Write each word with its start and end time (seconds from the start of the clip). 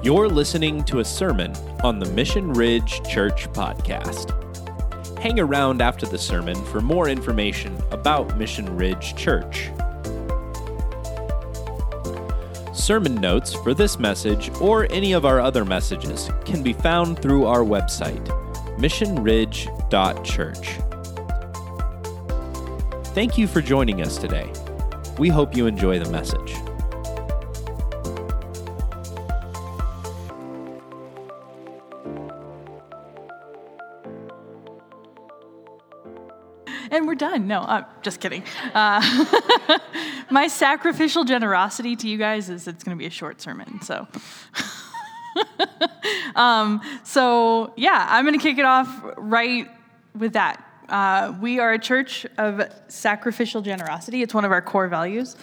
You're 0.00 0.28
listening 0.28 0.84
to 0.84 1.00
a 1.00 1.04
sermon 1.04 1.52
on 1.82 1.98
the 1.98 2.08
Mission 2.12 2.52
Ridge 2.52 3.02
Church 3.08 3.52
podcast. 3.52 4.30
Hang 5.18 5.40
around 5.40 5.82
after 5.82 6.06
the 6.06 6.16
sermon 6.16 6.54
for 6.66 6.80
more 6.80 7.08
information 7.08 7.76
about 7.90 8.38
Mission 8.38 8.76
Ridge 8.76 9.16
Church. 9.16 9.72
Sermon 12.72 13.16
notes 13.16 13.54
for 13.54 13.74
this 13.74 13.98
message 13.98 14.52
or 14.60 14.86
any 14.92 15.14
of 15.14 15.26
our 15.26 15.40
other 15.40 15.64
messages 15.64 16.30
can 16.44 16.62
be 16.62 16.74
found 16.74 17.20
through 17.20 17.46
our 17.46 17.64
website, 17.64 18.24
missionridge.church. 18.78 20.68
Thank 23.14 23.36
you 23.36 23.48
for 23.48 23.60
joining 23.60 24.00
us 24.00 24.16
today. 24.16 24.52
We 25.18 25.28
hope 25.28 25.56
you 25.56 25.66
enjoy 25.66 25.98
the 25.98 26.08
message. 26.08 26.54
And 36.90 37.06
we're 37.06 37.14
done. 37.14 37.46
No, 37.46 37.60
I'm 37.60 37.84
just 38.02 38.20
kidding. 38.20 38.42
Uh, 38.74 39.78
my 40.30 40.48
sacrificial 40.48 41.24
generosity 41.24 41.96
to 41.96 42.08
you 42.08 42.18
guys 42.18 42.48
is 42.48 42.66
it's 42.66 42.84
going 42.84 42.96
to 42.96 42.98
be 42.98 43.06
a 43.06 43.10
short 43.10 43.40
sermon. 43.40 43.80
So, 43.82 44.06
um, 46.36 46.80
so 47.04 47.72
yeah, 47.76 48.06
I'm 48.08 48.24
going 48.24 48.38
to 48.38 48.42
kick 48.42 48.58
it 48.58 48.64
off 48.64 48.88
right 49.16 49.70
with 50.16 50.32
that. 50.34 50.64
Uh, 50.88 51.34
we 51.40 51.58
are 51.58 51.72
a 51.72 51.78
church 51.78 52.26
of 52.38 52.62
sacrificial 52.88 53.60
generosity. 53.60 54.22
It's 54.22 54.32
one 54.32 54.44
of 54.44 54.52
our 54.52 54.62
core 54.62 54.88
values. 54.88 55.36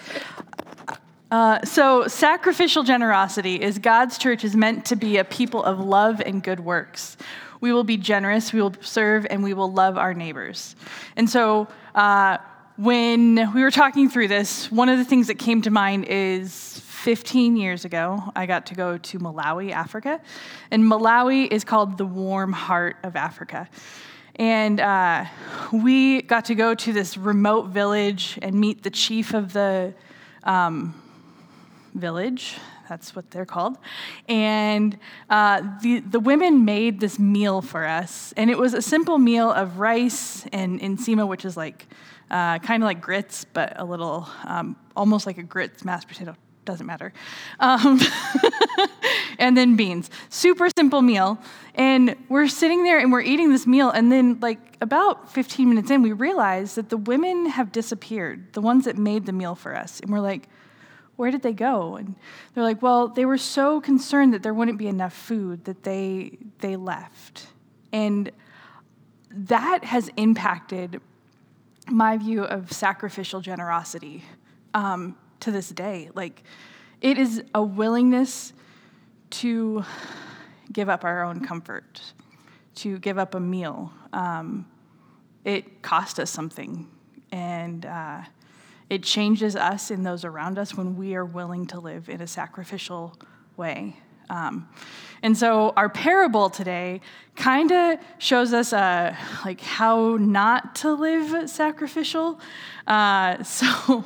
Uh, 1.32 1.64
so, 1.66 2.08
sacrificial 2.08 2.84
generosity 2.84 3.62
is 3.62 3.80
God's 3.80 4.18
church 4.18 4.44
is 4.44 4.56
meant 4.56 4.86
to 4.86 4.96
be 4.96 5.18
a 5.18 5.24
people 5.24 5.64
of 5.64 5.80
love 5.80 6.22
and 6.22 6.42
good 6.42 6.60
works. 6.60 7.18
We 7.62 7.72
will 7.74 7.84
be 7.84 7.98
generous, 7.98 8.54
we 8.54 8.62
will 8.62 8.74
serve, 8.82 9.26
and 9.30 9.44
we 9.44 9.54
will 9.54 9.72
love 9.72 9.98
our 9.98 10.14
neighbors. 10.14 10.76
And 11.16 11.30
so, 11.30 11.68
uh, 11.94 12.38
when 12.78 13.54
we 13.54 13.62
were 13.62 13.72
talking 13.72 14.10
through 14.10 14.28
this, 14.28 14.70
one 14.70 14.90
of 14.90 14.98
the 14.98 15.06
things 15.06 15.28
that 15.28 15.40
came 15.40 15.62
to 15.62 15.72
mind 15.72 16.06
is 16.06 16.82
15 17.06 17.56
years 17.56 17.86
ago, 17.86 18.22
I 18.36 18.48
got 18.48 18.66
to 18.66 18.76
go 18.76 18.98
to 18.98 19.20
Malawi, 19.20 19.72
Africa. 19.72 20.20
And 20.72 20.84
Malawi 20.84 21.50
is 21.50 21.64
called 21.64 21.98
the 21.98 22.06
warm 22.06 22.52
heart 22.52 22.98
of 23.04 23.16
Africa. 23.16 23.70
And 24.36 24.82
uh, 24.82 25.26
we 25.72 26.24
got 26.24 26.46
to 26.46 26.56
go 26.56 26.76
to 26.76 26.92
this 26.92 27.16
remote 27.16 27.68
village 27.68 28.38
and 28.42 28.60
meet 28.60 28.84
the 28.84 28.90
chief 28.90 29.34
of 29.34 29.54
the 29.54 29.94
um, 30.44 30.94
village. 31.94 32.58
That's 32.88 33.16
what 33.16 33.32
they're 33.32 33.46
called. 33.46 33.78
And 34.28 34.98
uh, 35.30 35.62
the, 35.82 36.00
the 36.02 36.20
women 36.20 36.66
made 36.66 37.00
this 37.00 37.18
meal 37.20 37.62
for 37.62 37.86
us. 37.86 38.34
And 38.38 38.50
it 38.50 38.58
was 38.58 38.74
a 38.74 38.82
simple 38.82 39.18
meal 39.18 39.52
of 39.52 39.80
rice 39.80 40.46
and 40.48 40.80
nsima, 40.80 41.28
which 41.28 41.46
is 41.46 41.58
like 41.58 41.88
uh, 42.30 42.60
kind 42.60 42.84
of 42.84 42.88
like 42.88 43.02
grits, 43.02 43.46
but 43.46 43.80
a 43.80 43.86
little 43.86 44.28
um, 44.46 44.76
almost 44.96 45.26
like 45.26 45.38
a 45.38 45.44
grits 45.44 45.86
mashed 45.86 46.08
potato. 46.08 46.36
Doesn't 46.66 46.88
matter. 46.88 47.14
Um, 47.60 48.00
and 49.40 49.56
then 49.56 49.76
beans. 49.76 50.10
Super 50.30 50.68
simple 50.76 51.04
meal. 51.04 51.38
And 51.76 52.16
we're 52.28 52.48
sitting 52.48 52.84
there 52.84 52.98
and 52.98 53.12
we're 53.12 53.22
eating 53.22 53.52
this 53.52 53.68
meal. 53.68 53.92
And 53.92 54.12
then, 54.12 54.40
like, 54.40 54.58
about 54.82 55.32
15 55.32 55.70
minutes 55.70 55.92
in, 55.92 56.02
we 56.02 56.12
realize 56.12 56.74
that 56.74 56.90
the 56.90 56.98
women 56.98 57.46
have 57.46 57.72
disappeared, 57.72 58.54
the 58.54 58.62
ones 58.62 58.86
that 58.86 58.98
made 58.98 59.28
the 59.28 59.32
meal 59.32 59.54
for 59.54 59.76
us. 59.76 60.00
And 60.00 60.12
we're 60.12 60.22
like, 60.22 60.50
where 61.16 61.32
did 61.32 61.42
they 61.42 61.54
go? 61.54 61.96
And 61.96 62.16
they're 62.54 62.64
like, 62.64 62.82
well, 62.82 63.08
they 63.08 63.26
were 63.26 63.38
so 63.38 63.80
concerned 63.80 64.34
that 64.34 64.44
there 64.44 64.54
wouldn't 64.54 64.78
be 64.78 64.88
enough 64.88 65.14
food 65.14 65.66
that 65.66 65.84
they, 65.84 66.38
they 66.60 66.76
left. 66.76 67.48
And 67.92 68.32
that 69.32 69.84
has 69.86 70.10
impacted 70.18 71.02
my 71.88 72.18
view 72.18 72.44
of 72.44 72.72
sacrificial 72.72 73.42
generosity 73.42 74.24
um, 74.74 75.16
to 75.40 75.52
this 75.52 75.70
day. 75.70 76.10
Like, 76.14 76.44
it 77.02 77.18
is 77.18 77.44
a 77.54 77.64
willingness 77.64 78.54
to 79.30 79.84
give 80.72 80.90
up 80.90 81.04
our 81.04 81.24
own 81.24 81.46
comfort, 81.46 82.02
to 82.76 82.98
give 83.00 83.18
up 83.18 83.36
a 83.36 83.40
meal. 83.40 83.94
Um, 84.14 84.66
it 85.44 85.82
cost 85.82 86.20
us 86.20 86.32
something, 86.32 86.90
and 87.32 87.86
uh, 87.86 88.22
it 88.96 89.04
changes 89.04 89.58
us 89.58 89.92
and 89.92 90.06
those 90.06 90.24
around 90.24 90.58
us 90.58 90.74
when 90.74 90.96
we 90.96 91.16
are 91.16 91.26
willing 91.26 91.66
to 91.66 91.78
live 91.78 92.08
in 92.08 92.22
a 92.22 92.28
sacrificial 92.28 93.14
way. 93.58 93.98
Um, 94.30 94.68
and 95.24 95.36
so 95.36 95.74
our 95.76 95.90
parable 95.90 96.50
today 96.50 97.02
kind 97.36 97.72
of 97.72 98.00
shows 98.20 98.54
us 98.54 98.74
uh, 98.74 99.16
like 99.44 99.60
how 99.60 100.18
not 100.18 100.76
to 100.76 100.94
live 100.94 101.50
sacrificial. 101.50 102.40
Uh, 102.86 103.42
so 103.44 104.06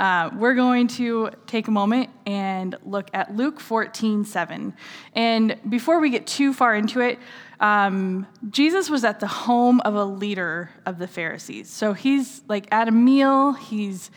uh, 0.00 0.30
we're 0.36 0.54
going 0.54 0.88
to 0.88 1.30
take 1.46 1.68
a 1.68 1.70
moment 1.70 2.10
and 2.26 2.76
look 2.84 3.08
at 3.14 3.36
Luke 3.36 3.60
14, 3.60 4.24
7. 4.24 4.74
And 5.14 5.56
before 5.68 6.00
we 6.00 6.10
get 6.10 6.26
too 6.26 6.52
far 6.52 6.74
into 6.74 7.00
it, 7.00 7.18
um, 7.60 8.26
Jesus 8.50 8.88
was 8.88 9.04
at 9.04 9.20
the 9.20 9.26
home 9.26 9.80
of 9.80 9.94
a 9.94 10.04
leader 10.04 10.70
of 10.86 10.98
the 10.98 11.08
Pharisees. 11.08 11.68
So 11.68 11.92
he's 11.92 12.42
like 12.48 12.66
at 12.72 12.88
a 12.88 12.92
meal, 12.92 13.52
he's 13.52 14.10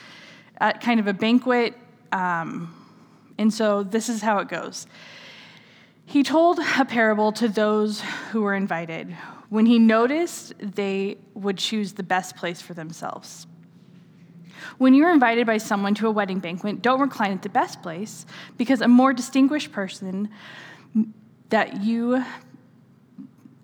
at 0.59 0.81
kind 0.81 0.99
of 0.99 1.07
a 1.07 1.13
banquet. 1.13 1.75
Um, 2.11 2.75
and 3.37 3.53
so 3.53 3.83
this 3.83 4.09
is 4.09 4.21
how 4.21 4.39
it 4.39 4.47
goes. 4.47 4.85
He 6.11 6.23
told 6.23 6.59
a 6.77 6.83
parable 6.83 7.31
to 7.31 7.47
those 7.47 8.01
who 8.31 8.41
were 8.41 8.53
invited 8.53 9.15
when 9.47 9.65
he 9.65 9.79
noticed 9.79 10.53
they 10.59 11.17
would 11.35 11.57
choose 11.57 11.93
the 11.93 12.03
best 12.03 12.35
place 12.35 12.61
for 12.61 12.73
themselves. 12.73 13.47
When 14.77 14.93
you're 14.93 15.13
invited 15.13 15.47
by 15.47 15.57
someone 15.57 15.95
to 15.95 16.07
a 16.07 16.11
wedding 16.11 16.39
banquet, 16.39 16.81
don't 16.81 16.99
recline 16.99 17.31
at 17.31 17.43
the 17.43 17.47
best 17.47 17.81
place 17.81 18.25
because 18.57 18.81
a 18.81 18.89
more 18.89 19.13
distinguished 19.13 19.71
person 19.71 20.29
that 21.47 21.81
you 21.81 22.25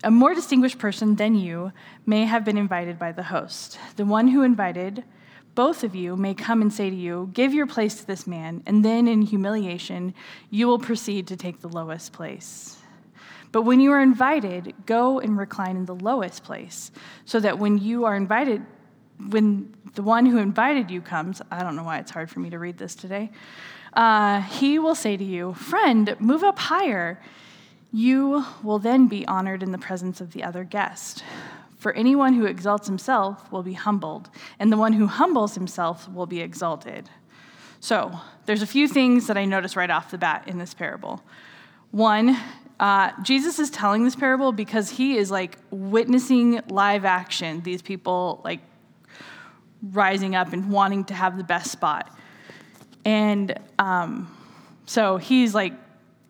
a 0.05 0.11
more 0.11 0.33
distinguished 0.33 0.79
person 0.79 1.15
than 1.15 1.35
you 1.35 1.73
may 2.05 2.23
have 2.23 2.45
been 2.45 2.57
invited 2.57 2.97
by 2.97 3.11
the 3.11 3.23
host. 3.23 3.77
The 3.97 4.05
one 4.05 4.29
who 4.29 4.43
invited 4.43 5.03
both 5.57 5.83
of 5.83 5.95
you 5.95 6.15
may 6.15 6.35
come 6.35 6.61
and 6.61 6.71
say 6.71 6.87
to 6.87 6.95
you, 6.95 7.31
Give 7.33 7.51
your 7.51 7.65
place 7.65 7.95
to 7.95 8.05
this 8.05 8.27
man, 8.27 8.61
and 8.67 8.85
then 8.85 9.07
in 9.07 9.23
humiliation, 9.23 10.13
you 10.51 10.67
will 10.67 10.77
proceed 10.77 11.25
to 11.27 11.35
take 11.35 11.61
the 11.61 11.67
lowest 11.67 12.13
place. 12.13 12.77
But 13.51 13.63
when 13.63 13.79
you 13.79 13.91
are 13.91 13.99
invited, 13.99 14.75
go 14.85 15.19
and 15.19 15.35
recline 15.35 15.75
in 15.75 15.85
the 15.87 15.95
lowest 15.95 16.43
place, 16.43 16.91
so 17.25 17.39
that 17.39 17.57
when 17.57 17.79
you 17.79 18.05
are 18.05 18.15
invited, 18.15 18.63
when 19.29 19.73
the 19.95 20.03
one 20.03 20.27
who 20.27 20.37
invited 20.37 20.91
you 20.91 21.01
comes, 21.01 21.41
I 21.49 21.63
don't 21.63 21.75
know 21.75 21.83
why 21.83 21.97
it's 21.97 22.11
hard 22.11 22.29
for 22.29 22.39
me 22.39 22.51
to 22.51 22.59
read 22.59 22.77
this 22.77 22.93
today, 22.93 23.31
uh, 23.93 24.41
he 24.41 24.77
will 24.77 24.93
say 24.93 25.17
to 25.17 25.23
you, 25.23 25.55
Friend, 25.55 26.15
move 26.19 26.43
up 26.43 26.59
higher. 26.59 27.19
You 27.91 28.45
will 28.61 28.77
then 28.77 29.07
be 29.07 29.27
honored 29.27 29.63
in 29.63 29.71
the 29.71 29.79
presence 29.79 30.21
of 30.21 30.33
the 30.33 30.43
other 30.43 30.63
guest. 30.63 31.23
For 31.87 31.93
anyone 31.93 32.33
who 32.33 32.45
exalts 32.45 32.85
himself 32.85 33.49
will 33.49 33.63
be 33.63 33.71
humbled, 33.71 34.29
and 34.59 34.69
the 34.69 34.75
one 34.75 34.91
who 34.91 35.07
humbles 35.07 35.55
himself 35.55 36.09
will 36.09 36.25
be 36.25 36.41
exalted. 36.41 37.09
So, 37.79 38.11
there's 38.45 38.61
a 38.61 38.67
few 38.67 38.89
things 38.89 39.27
that 39.27 39.37
I 39.37 39.45
notice 39.45 39.77
right 39.77 39.89
off 39.89 40.11
the 40.11 40.17
bat 40.17 40.49
in 40.49 40.57
this 40.57 40.73
parable. 40.73 41.23
One, 41.91 42.37
uh, 42.77 43.11
Jesus 43.23 43.57
is 43.57 43.69
telling 43.69 44.03
this 44.03 44.17
parable 44.17 44.51
because 44.51 44.89
he 44.89 45.15
is 45.15 45.31
like 45.31 45.59
witnessing 45.71 46.59
live 46.67 47.05
action, 47.05 47.61
these 47.61 47.81
people 47.81 48.41
like 48.43 48.59
rising 49.81 50.35
up 50.35 50.51
and 50.51 50.69
wanting 50.69 51.05
to 51.05 51.13
have 51.13 51.37
the 51.37 51.43
best 51.45 51.71
spot. 51.71 52.13
And 53.05 53.57
um, 53.79 54.29
so 54.85 55.15
he's 55.15 55.55
like 55.55 55.71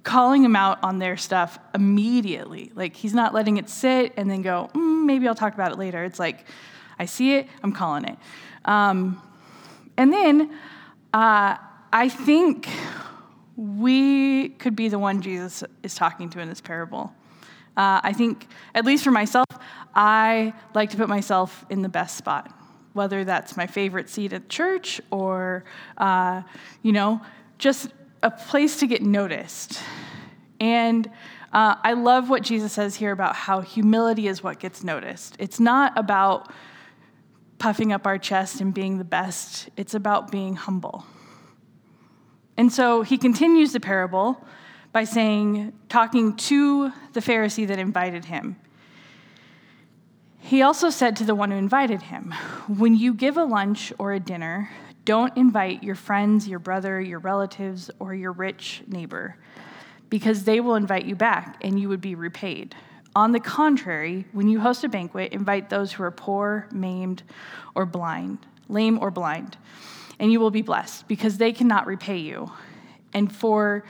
calling 0.07 0.41
him 0.41 0.55
out 0.55 0.81
on 0.83 0.99
their 0.99 1.17
stuff 1.17 1.59
immediately. 1.75 2.71
Like 2.75 2.95
he's 2.95 3.13
not 3.13 3.33
letting 3.33 3.57
it 3.57 3.69
sit 3.69 4.13
and 4.15 4.31
then 4.31 4.41
go, 4.41 4.69
mm, 4.73 5.05
maybe 5.05 5.27
I'll 5.27 5.35
talk 5.35 5.53
about 5.53 5.73
it 5.73 5.77
later. 5.77 6.05
It's 6.05 6.17
like, 6.17 6.45
I 6.97 7.05
see 7.05 7.33
it, 7.33 7.47
I'm 7.61 7.73
calling 7.73 8.05
it. 8.05 8.17
Um, 8.63 9.21
and 9.97 10.13
then 10.13 10.57
uh, 11.13 11.57
I 11.91 12.07
think 12.07 12.69
we 13.57 14.47
could 14.49 14.77
be 14.77 14.87
the 14.87 14.97
one 14.97 15.21
Jesus 15.21 15.61
is 15.83 15.93
talking 15.93 16.29
to 16.29 16.39
in 16.39 16.47
this 16.47 16.61
parable. 16.61 17.13
Uh, 17.75 17.99
I 18.01 18.13
think, 18.13 18.47
at 18.73 18.85
least 18.85 19.03
for 19.03 19.11
myself, 19.11 19.45
I 19.93 20.53
like 20.73 20.91
to 20.91 20.97
put 20.97 21.09
myself 21.09 21.65
in 21.69 21.81
the 21.81 21.89
best 21.89 22.15
spot, 22.15 22.49
whether 22.93 23.25
that's 23.25 23.57
my 23.57 23.67
favorite 23.67 24.09
seat 24.09 24.31
at 24.31 24.47
church 24.47 25.01
or, 25.11 25.65
uh, 25.97 26.43
you 26.81 26.93
know, 26.93 27.19
just 27.57 27.89
a 28.23 28.31
place 28.31 28.79
to 28.79 28.87
get 28.87 29.01
noticed. 29.01 29.79
And 30.59 31.09
uh, 31.53 31.75
I 31.83 31.93
love 31.93 32.29
what 32.29 32.43
Jesus 32.43 32.73
says 32.73 32.95
here 32.95 33.11
about 33.11 33.35
how 33.35 33.61
humility 33.61 34.27
is 34.27 34.43
what 34.43 34.59
gets 34.59 34.83
noticed. 34.83 35.35
It's 35.39 35.59
not 35.59 35.97
about 35.97 36.51
puffing 37.57 37.91
up 37.91 38.05
our 38.05 38.17
chest 38.17 38.61
and 38.61 38.73
being 38.73 38.97
the 38.97 39.03
best, 39.03 39.69
it's 39.77 39.93
about 39.93 40.31
being 40.31 40.55
humble. 40.55 41.05
And 42.55 42.71
so 42.71 43.01
he 43.03 43.17
continues 43.17 43.73
the 43.73 43.79
parable 43.79 44.43
by 44.91 45.03
saying, 45.03 45.73
talking 45.89 46.35
to 46.35 46.91
the 47.13 47.19
Pharisee 47.19 47.67
that 47.67 47.77
invited 47.77 48.25
him. 48.25 48.57
He 50.39 50.61
also 50.61 50.89
said 50.89 51.15
to 51.17 51.23
the 51.23 51.35
one 51.35 51.51
who 51.51 51.57
invited 51.57 52.03
him, 52.03 52.33
When 52.67 52.95
you 52.95 53.13
give 53.13 53.37
a 53.37 53.43
lunch 53.43 53.91
or 53.99 54.13
a 54.13 54.19
dinner, 54.19 54.69
don't 55.07 55.37
invite 55.37 55.83
your 55.83 55.95
friends, 55.95 56.49
your 56.49 56.59
brother, 56.59 56.99
your 56.99 57.19
relatives, 57.19 57.89
or 57.97 58.13
your 58.13 58.33
rich 58.33 58.83
neighbor, 58.87 59.37
because 60.09 60.43
they 60.43 60.59
will 60.59 60.75
invite 60.75 61.05
you 61.05 61.15
back 61.15 61.55
and 61.61 61.79
you 61.79 61.87
would 61.87 62.01
be 62.01 62.13
repaid. 62.13 62.75
On 63.15 63.31
the 63.31 63.39
contrary, 63.39 64.25
when 64.33 64.49
you 64.49 64.59
host 64.59 64.83
a 64.83 64.89
banquet, 64.89 65.31
invite 65.31 65.69
those 65.69 65.93
who 65.93 66.03
are 66.03 66.11
poor, 66.11 66.67
maimed, 66.73 67.23
or 67.73 67.85
blind, 67.85 68.39
lame 68.67 68.99
or 68.99 69.09
blind, 69.09 69.55
and 70.19 70.29
you 70.29 70.41
will 70.41 70.51
be 70.51 70.61
blessed, 70.61 71.07
because 71.07 71.37
they 71.37 71.53
cannot 71.53 71.87
repay 71.87 72.17
you. 72.17 72.51
And 73.13 73.33
for 73.33 73.85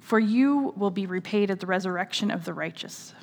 for 0.00 0.18
you 0.18 0.74
will 0.76 0.90
be 0.90 1.06
repaid 1.06 1.48
at 1.48 1.60
the 1.60 1.66
resurrection 1.66 2.32
of 2.32 2.44
the 2.44 2.54
righteous. 2.54 3.14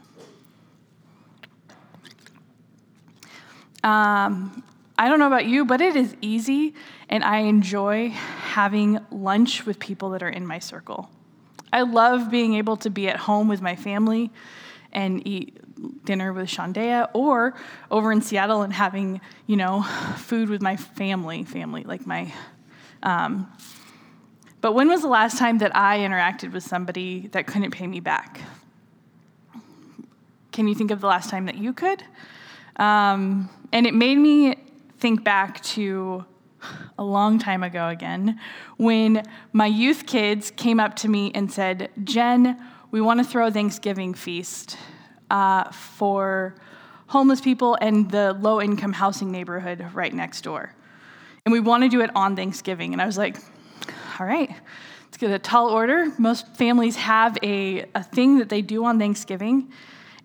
Um, 3.83 4.63
I 4.97 5.09
don't 5.09 5.19
know 5.19 5.27
about 5.27 5.45
you, 5.45 5.65
but 5.65 5.81
it 5.81 5.95
is 5.95 6.15
easy, 6.21 6.73
and 7.09 7.23
I 7.23 7.39
enjoy 7.39 8.09
having 8.09 8.99
lunch 9.11 9.65
with 9.65 9.77
people 9.79 10.11
that 10.11 10.23
are 10.23 10.29
in 10.29 10.47
my 10.47 10.59
circle. 10.59 11.09
I 11.73 11.81
love 11.81 12.31
being 12.31 12.55
able 12.55 12.77
to 12.77 12.89
be 12.89 13.09
at 13.09 13.17
home 13.17 13.49
with 13.49 13.61
my 13.61 13.75
family 13.75 14.31
and 14.93 15.27
eat 15.27 15.59
dinner 16.05 16.31
with 16.31 16.47
Shandea, 16.47 17.09
or 17.13 17.53
over 17.91 18.13
in 18.13 18.21
Seattle 18.21 18.61
and 18.61 18.71
having, 18.71 19.19
you 19.45 19.57
know, 19.57 19.83
food 20.15 20.47
with 20.47 20.61
my 20.61 20.77
family, 20.77 21.43
family, 21.43 21.83
like 21.83 22.07
my. 22.07 22.33
Um, 23.03 23.51
but 24.61 24.71
when 24.71 24.87
was 24.87 25.01
the 25.01 25.09
last 25.09 25.37
time 25.37 25.57
that 25.57 25.75
I 25.75 25.99
interacted 25.99 26.53
with 26.53 26.63
somebody 26.63 27.27
that 27.33 27.45
couldn't 27.45 27.71
pay 27.71 27.85
me 27.85 27.99
back? 27.99 28.39
Can 30.53 30.69
you 30.69 30.75
think 30.75 30.91
of 30.91 31.01
the 31.01 31.07
last 31.07 31.29
time 31.29 31.47
that 31.47 31.57
you 31.57 31.73
could? 31.73 32.01
Um, 32.77 33.49
and 33.73 33.85
it 33.85 33.93
made 33.93 34.17
me 34.17 34.55
think 35.05 35.23
back 35.23 35.61
to 35.61 36.25
a 36.97 37.03
long 37.03 37.37
time 37.37 37.61
ago 37.61 37.89
again 37.89 38.39
when 38.77 39.21
my 39.53 39.67
youth 39.67 40.07
kids 40.07 40.49
came 40.49 40.79
up 40.79 40.95
to 40.95 41.07
me 41.07 41.31
and 41.35 41.51
said, 41.51 41.91
Jen, 42.03 42.59
we 42.89 42.99
want 42.99 43.19
to 43.19 43.23
throw 43.23 43.45
a 43.45 43.51
Thanksgiving 43.51 44.15
feast 44.15 44.79
uh, 45.29 45.69
for 45.69 46.55
homeless 47.05 47.39
people 47.39 47.77
and 47.79 48.09
the 48.09 48.33
low 48.33 48.59
income 48.59 48.93
housing 48.93 49.31
neighborhood 49.31 49.85
right 49.93 50.11
next 50.11 50.41
door. 50.41 50.73
And 51.45 51.53
we 51.53 51.59
want 51.59 51.83
to 51.83 51.89
do 51.89 52.01
it 52.01 52.09
on 52.15 52.35
Thanksgiving. 52.35 52.91
And 52.91 52.99
I 52.99 53.05
was 53.05 53.19
like, 53.19 53.37
all 54.19 54.25
right, 54.25 54.49
let's 54.49 55.17
get 55.17 55.29
a 55.29 55.37
tall 55.37 55.69
order. 55.69 56.11
Most 56.17 56.55
families 56.55 56.95
have 56.95 57.37
a, 57.43 57.85
a 57.93 58.01
thing 58.01 58.39
that 58.39 58.49
they 58.49 58.63
do 58.63 58.83
on 58.85 58.97
Thanksgiving. 58.97 59.71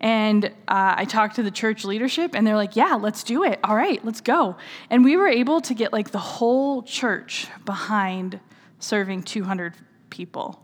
And 0.01 0.45
uh, 0.67 0.95
I 0.97 1.05
talked 1.05 1.35
to 1.35 1.43
the 1.43 1.51
church 1.51 1.85
leadership, 1.85 2.31
and 2.33 2.45
they're 2.45 2.55
like, 2.55 2.75
yeah, 2.75 2.95
let's 2.95 3.23
do 3.23 3.43
it. 3.43 3.59
All 3.63 3.75
right, 3.75 4.03
let's 4.03 4.19
go. 4.19 4.57
And 4.89 5.05
we 5.05 5.15
were 5.15 5.27
able 5.27 5.61
to 5.61 5.73
get 5.75 5.93
like 5.93 6.09
the 6.09 6.19
whole 6.19 6.81
church 6.81 7.47
behind 7.65 8.39
serving 8.79 9.23
200 9.23 9.75
people. 10.09 10.59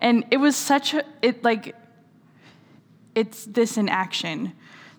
And 0.00 0.24
it 0.30 0.38
was 0.38 0.56
such 0.56 0.94
a, 0.94 1.04
it 1.20 1.44
like, 1.44 1.76
it's 3.14 3.44
this 3.44 3.76
in 3.76 3.88
action 3.88 4.54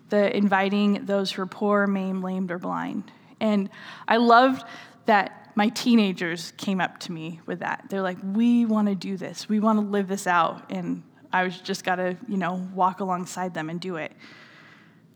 the 0.08 0.36
inviting 0.36 1.04
those 1.04 1.32
who 1.32 1.42
are 1.42 1.46
poor, 1.46 1.86
maimed, 1.86 2.22
lamed, 2.22 2.52
or 2.52 2.58
blind. 2.58 3.10
And 3.40 3.68
I 4.06 4.18
loved 4.18 4.64
that 5.06 5.50
my 5.56 5.68
teenagers 5.70 6.52
came 6.56 6.80
up 6.80 6.98
to 7.00 7.12
me 7.12 7.40
with 7.46 7.60
that. 7.60 7.86
They're 7.88 8.02
like, 8.02 8.18
we 8.22 8.64
want 8.66 8.88
to 8.88 8.94
do 8.94 9.16
this, 9.16 9.48
we 9.48 9.58
want 9.58 9.80
to 9.80 9.84
live 9.84 10.08
this 10.08 10.26
out. 10.26 10.70
And 10.70 11.02
I 11.36 11.44
was 11.44 11.58
just 11.58 11.84
got 11.84 11.96
to, 11.96 12.16
you 12.26 12.38
know, 12.38 12.66
walk 12.74 13.00
alongside 13.00 13.52
them 13.52 13.68
and 13.68 13.78
do 13.78 13.96
it. 13.96 14.10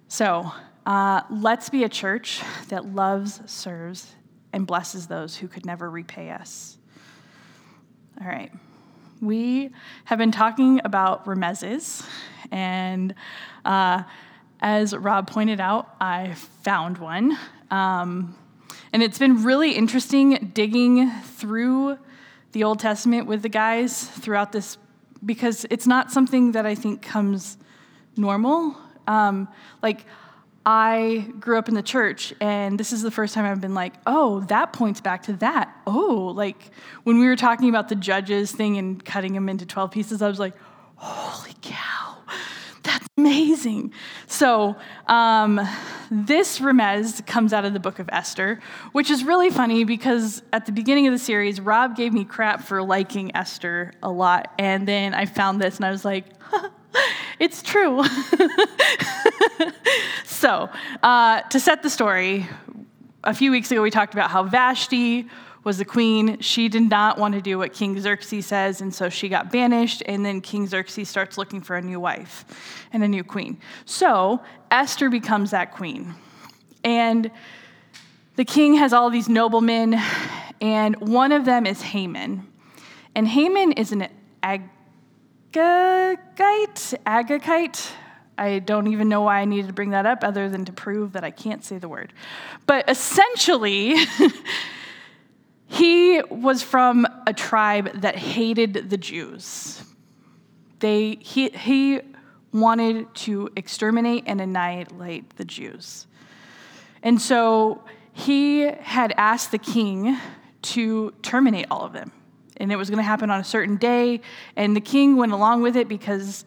So 0.09 0.53
uh, 0.85 1.23
let's 1.31 1.71
be 1.71 1.85
a 1.85 1.89
church 1.89 2.43
that 2.69 2.85
loves, 2.85 3.41
serves, 3.47 4.15
and 4.53 4.67
blesses 4.67 5.07
those 5.07 5.35
who 5.35 5.49
could 5.49 5.65
never 5.65 5.89
repay 5.89 6.29
us. 6.29 6.77
All 8.21 8.27
right. 8.27 8.53
We 9.23 9.71
have 10.05 10.19
been 10.19 10.31
talking 10.31 10.83
about 10.85 11.25
remezes, 11.25 12.07
and 12.51 13.15
uh, 13.65 14.03
as 14.61 14.95
Rob 14.95 15.27
pointed 15.31 15.59
out, 15.59 15.89
I 16.03 16.35
found 16.35 16.99
one. 16.99 17.39
Um, 17.71 18.37
and 18.93 19.03
it's 19.03 19.19
been 19.19 19.43
really 19.43 19.73
interesting 19.73 20.51
digging 20.53 21.11
through 21.39 21.97
the 22.53 22.65
Old 22.65 22.79
Testament 22.79 23.27
with 23.27 23.41
the 23.41 23.49
guys 23.49 24.05
throughout 24.05 24.53
this 24.53 24.77
because 25.25 25.67
it's 25.71 25.87
not 25.87 26.11
something 26.11 26.53
that 26.53 26.67
I 26.67 26.75
think 26.75 27.03
comes 27.03 27.59
normal. 28.17 28.77
Um, 29.07 29.49
like, 29.83 30.05
I 30.65 31.33
grew 31.41 31.59
up 31.59 31.69
in 31.69 31.75
the 31.75 31.83
church, 31.83 32.35
and 32.41 32.79
this 32.79 32.93
is 32.93 33.03
the 33.03 33.11
first 33.11 33.35
time 33.35 33.45
I've 33.45 33.61
been 33.61 33.75
like, 33.75 33.95
oh, 34.07 34.41
that 34.41 34.73
points 34.73 35.01
back 35.01 35.23
to 35.25 35.33
that. 35.35 35.75
Oh, 35.87 36.33
like 36.37 36.71
when 37.05 37.19
we 37.19 37.27
were 37.27 37.37
talking 37.37 37.71
about 37.71 37.89
the 37.89 37.95
judges 37.95 38.53
thing 38.53 38.77
and 38.77 39.03
cutting 39.03 39.33
them 39.33 39.49
into 39.49 39.65
12 39.65 39.91
pieces, 39.91 40.21
I 40.21 40.29
was 40.29 40.39
like, 40.39 40.55
holy 40.97 41.55
cow, 41.63 41.90
amazing. 43.21 43.93
So, 44.27 44.77
um, 45.07 45.61
this 46.11 46.59
remez 46.59 47.25
comes 47.27 47.53
out 47.53 47.65
of 47.67 47.75
the 47.75 47.81
book 47.81 47.99
of 47.99 48.09
Esther, 48.11 48.61
which 48.93 49.11
is 49.11 49.25
really 49.25 49.51
funny 49.51 49.85
because 49.85 50.43
at 50.53 50.65
the 50.65 50.73
beginning 50.73 51.07
of 51.07 51.13
the 51.13 51.19
series, 51.19 51.61
Rob 51.61 51.97
gave 51.97 52.13
me 52.15 52.25
crap 52.25 52.63
for 52.63 52.83
liking 52.83 53.37
Esther 53.37 53.93
a 54.03 54.11
lot. 54.11 54.53
And 54.59 54.89
then 54.89 55.13
I 55.13 55.27
found 55.27 55.61
this 55.61 55.77
and 55.77 55.85
I 55.85 55.91
was 55.91 56.05
like, 56.05 56.25
it's 57.39 57.63
true. 57.63 58.03
so, 60.25 60.71
uh, 61.03 61.43
to 61.43 61.61
set 61.61 61.83
the 61.83 61.91
story, 61.91 62.49
a 63.23 63.35
few 63.35 63.51
weeks 63.51 63.71
ago 63.71 63.83
we 63.83 63.91
talked 63.91 64.15
about 64.15 64.31
how 64.31 64.45
Vashti 64.45 65.29
was 65.63 65.79
the 65.79 65.85
queen. 65.85 66.41
She 66.41 66.69
did 66.69 66.89
not 66.89 67.19
want 67.19 67.35
to 67.35 67.41
do 67.41 67.59
what 67.59 67.73
King 67.73 68.01
Xerxes 68.01 68.47
says, 68.47 68.81
and 68.81 68.95
so 68.95 69.09
she 69.09 69.29
got 69.29 69.53
banished. 69.53 70.03
And 70.07 70.25
then 70.25 70.41
King 70.41 70.67
Xerxes 70.67 71.09
starts 71.09 71.37
looking 71.37 71.61
for 71.61 71.77
a 71.77 71.83
new 71.83 72.01
wife 72.01 72.45
and 72.93 73.03
a 73.03 73.09
new 73.09 73.25
queen. 73.25 73.59
So 73.85 74.41
Esther 74.71 75.11
becomes 75.11 75.51
that 75.51 75.73
queen. 75.73 76.15
And 76.83 77.31
the 78.37 78.45
king 78.45 78.75
has 78.75 78.93
all 78.93 79.11
these 79.11 79.29
noblemen, 79.29 80.01
and 80.61 80.97
one 80.97 81.33
of 81.33 81.45
them 81.45 81.67
is 81.67 81.83
Haman. 81.83 82.47
And 83.15 83.29
Haman 83.29 83.73
is 83.73 83.93
an 83.93 84.09
Agagite, 84.43 84.65
Agagite. 87.05 87.91
I 88.39 88.61
don't 88.61 88.87
even 88.87 89.11
know 89.11 89.21
why 89.21 89.41
I 89.41 89.45
needed 89.45 89.67
to 89.67 89.75
bring 89.75 89.91
that 89.91 90.07
up 90.07 90.25
other 90.25 90.49
than 90.49 90.65
to 90.65 90.73
prove 90.73 91.13
that 91.13 91.25
I 91.25 91.31
can't 91.31 91.63
say 91.63 91.77
the 91.77 91.89
word. 91.89 92.15
But 92.67 92.89
essentially, 92.89 93.97
Was 96.29 96.63
from 96.63 97.07
a 97.27 97.33
tribe 97.33 98.01
that 98.01 98.17
hated 98.17 98.91
the 98.91 98.97
Jews. 98.97 99.83
They, 100.81 101.19
he, 101.21 101.51
he 101.51 102.01
wanted 102.53 103.15
to 103.15 103.51
exterminate 103.57 104.25
and 104.27 104.41
annihilate 104.41 105.37
the 105.37 105.45
Jews. 105.45 106.07
And 107.03 107.21
so 107.21 107.85
he 108.13 108.63
had 108.63 109.13
asked 109.17 109.51
the 109.53 109.59
king 109.59 110.19
to 110.63 111.13
terminate 111.23 111.67
all 111.71 111.83
of 111.83 111.93
them. 111.93 112.13
And 112.57 112.71
it 112.71 112.77
was 112.77 112.91
going 112.91 112.99
to 112.99 113.05
happen 113.05 113.31
on 113.31 113.41
a 113.41 113.45
certain 113.45 113.77
day. 113.77 114.21
And 114.57 114.77
the 114.77 114.81
king 114.81 115.17
went 115.17 115.33
along 115.33 115.63
with 115.63 115.77
it 115.77 115.89
because 115.89 116.45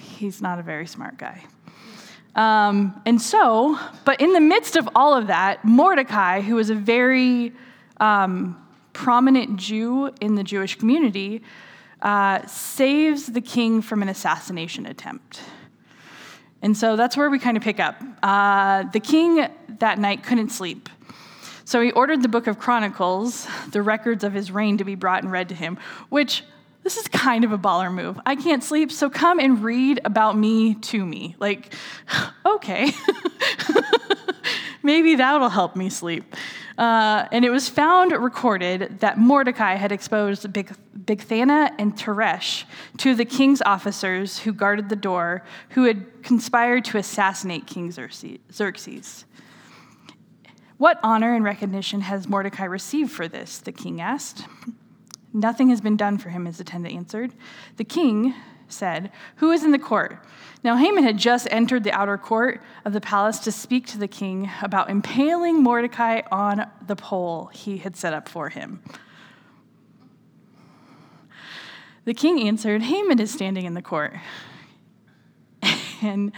he's 0.00 0.40
not 0.40 0.58
a 0.58 0.62
very 0.62 0.86
smart 0.86 1.18
guy. 1.18 1.42
Um, 2.34 3.00
and 3.04 3.20
so, 3.20 3.78
but 4.04 4.20
in 4.20 4.32
the 4.32 4.40
midst 4.40 4.76
of 4.76 4.88
all 4.94 5.14
of 5.14 5.26
that, 5.26 5.64
Mordecai, 5.64 6.40
who 6.40 6.54
was 6.54 6.70
a 6.70 6.74
very 6.74 7.52
um, 7.98 8.62
prominent 8.92 9.56
Jew 9.56 10.12
in 10.20 10.34
the 10.34 10.44
Jewish 10.44 10.76
community, 10.76 11.42
uh, 12.00 12.46
saves 12.46 13.26
the 13.26 13.40
king 13.40 13.82
from 13.82 14.02
an 14.02 14.08
assassination 14.08 14.86
attempt. 14.86 15.40
And 16.62 16.76
so 16.76 16.96
that's 16.96 17.16
where 17.16 17.28
we 17.28 17.38
kind 17.38 17.56
of 17.56 17.62
pick 17.62 17.80
up. 17.80 18.00
Uh, 18.22 18.84
the 18.84 19.00
king 19.00 19.46
that 19.80 19.98
night 19.98 20.22
couldn't 20.22 20.50
sleep. 20.50 20.88
So 21.64 21.80
he 21.80 21.90
ordered 21.92 22.22
the 22.22 22.28
book 22.28 22.46
of 22.46 22.58
Chronicles, 22.58 23.46
the 23.70 23.82
records 23.82 24.24
of 24.24 24.32
his 24.32 24.50
reign, 24.50 24.78
to 24.78 24.84
be 24.84 24.94
brought 24.94 25.22
and 25.22 25.32
read 25.32 25.48
to 25.48 25.54
him, 25.54 25.78
which 26.08 26.44
this 26.82 26.96
is 26.96 27.06
kind 27.08 27.44
of 27.44 27.52
a 27.52 27.58
baller 27.58 27.92
move. 27.92 28.20
I 28.26 28.36
can't 28.36 28.62
sleep, 28.62 28.90
so 28.90 29.08
come 29.08 29.38
and 29.38 29.62
read 29.62 30.00
about 30.04 30.36
me 30.36 30.74
to 30.74 31.04
me. 31.04 31.36
Like, 31.38 31.74
okay. 32.46 32.90
Maybe 34.82 35.14
that'll 35.14 35.48
help 35.48 35.76
me 35.76 35.88
sleep. 35.90 36.34
Uh, 36.78 37.26
and 37.32 37.44
it 37.44 37.50
was 37.50 37.68
found 37.68 38.12
recorded 38.12 39.00
that 39.00 39.18
Mordecai 39.18 39.74
had 39.74 39.92
exposed 39.92 40.50
Big, 40.52 40.74
Bigthana 40.98 41.72
and 41.78 41.96
Teresh 41.96 42.64
to 42.98 43.14
the 43.14 43.24
king's 43.24 43.60
officers 43.62 44.38
who 44.40 44.52
guarded 44.52 44.88
the 44.88 44.96
door, 44.96 45.44
who 45.70 45.84
had 45.84 46.22
conspired 46.22 46.84
to 46.86 46.98
assassinate 46.98 47.66
King 47.66 47.90
Xerxes. 47.90 49.24
What 50.78 50.98
honor 51.02 51.34
and 51.34 51.44
recognition 51.44 52.00
has 52.00 52.28
Mordecai 52.28 52.64
received 52.64 53.12
for 53.12 53.28
this? 53.28 53.58
The 53.58 53.72
king 53.72 54.00
asked. 54.00 54.46
Nothing 55.32 55.70
has 55.70 55.80
been 55.80 55.96
done 55.96 56.18
for 56.18 56.30
him, 56.30 56.46
his 56.46 56.60
attendant 56.60 56.94
answered. 56.94 57.32
The 57.76 57.84
king 57.84 58.34
said, 58.72 59.10
Who 59.36 59.50
is 59.50 59.64
in 59.64 59.70
the 59.70 59.78
court? 59.78 60.18
Now 60.64 60.76
Haman 60.76 61.04
had 61.04 61.18
just 61.18 61.48
entered 61.50 61.84
the 61.84 61.92
outer 61.92 62.16
court 62.16 62.60
of 62.84 62.92
the 62.92 63.00
palace 63.00 63.38
to 63.40 63.52
speak 63.52 63.86
to 63.88 63.98
the 63.98 64.08
king 64.08 64.50
about 64.62 64.90
impaling 64.90 65.62
Mordecai 65.62 66.22
on 66.30 66.70
the 66.86 66.96
pole 66.96 67.50
he 67.52 67.78
had 67.78 67.96
set 67.96 68.14
up 68.14 68.28
for 68.28 68.48
him. 68.48 68.80
The 72.04 72.14
king 72.14 72.48
answered, 72.48 72.82
Haman 72.82 73.20
is 73.20 73.30
standing 73.30 73.64
in 73.64 73.74
the 73.74 73.82
court. 73.82 74.14
and 76.02 76.32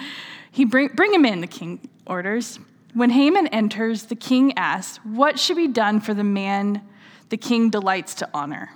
he 0.50 0.64
bring, 0.64 0.88
bring 0.88 1.12
him 1.12 1.24
in, 1.24 1.40
the 1.40 1.46
king 1.46 1.88
orders. 2.06 2.58
When 2.92 3.10
Haman 3.10 3.48
enters, 3.48 4.04
the 4.04 4.14
king 4.14 4.56
asks, 4.56 4.98
What 5.04 5.38
should 5.38 5.56
be 5.56 5.68
done 5.68 6.00
for 6.00 6.14
the 6.14 6.24
man 6.24 6.82
the 7.30 7.36
king 7.36 7.70
delights 7.70 8.14
to 8.16 8.28
honor? 8.34 8.70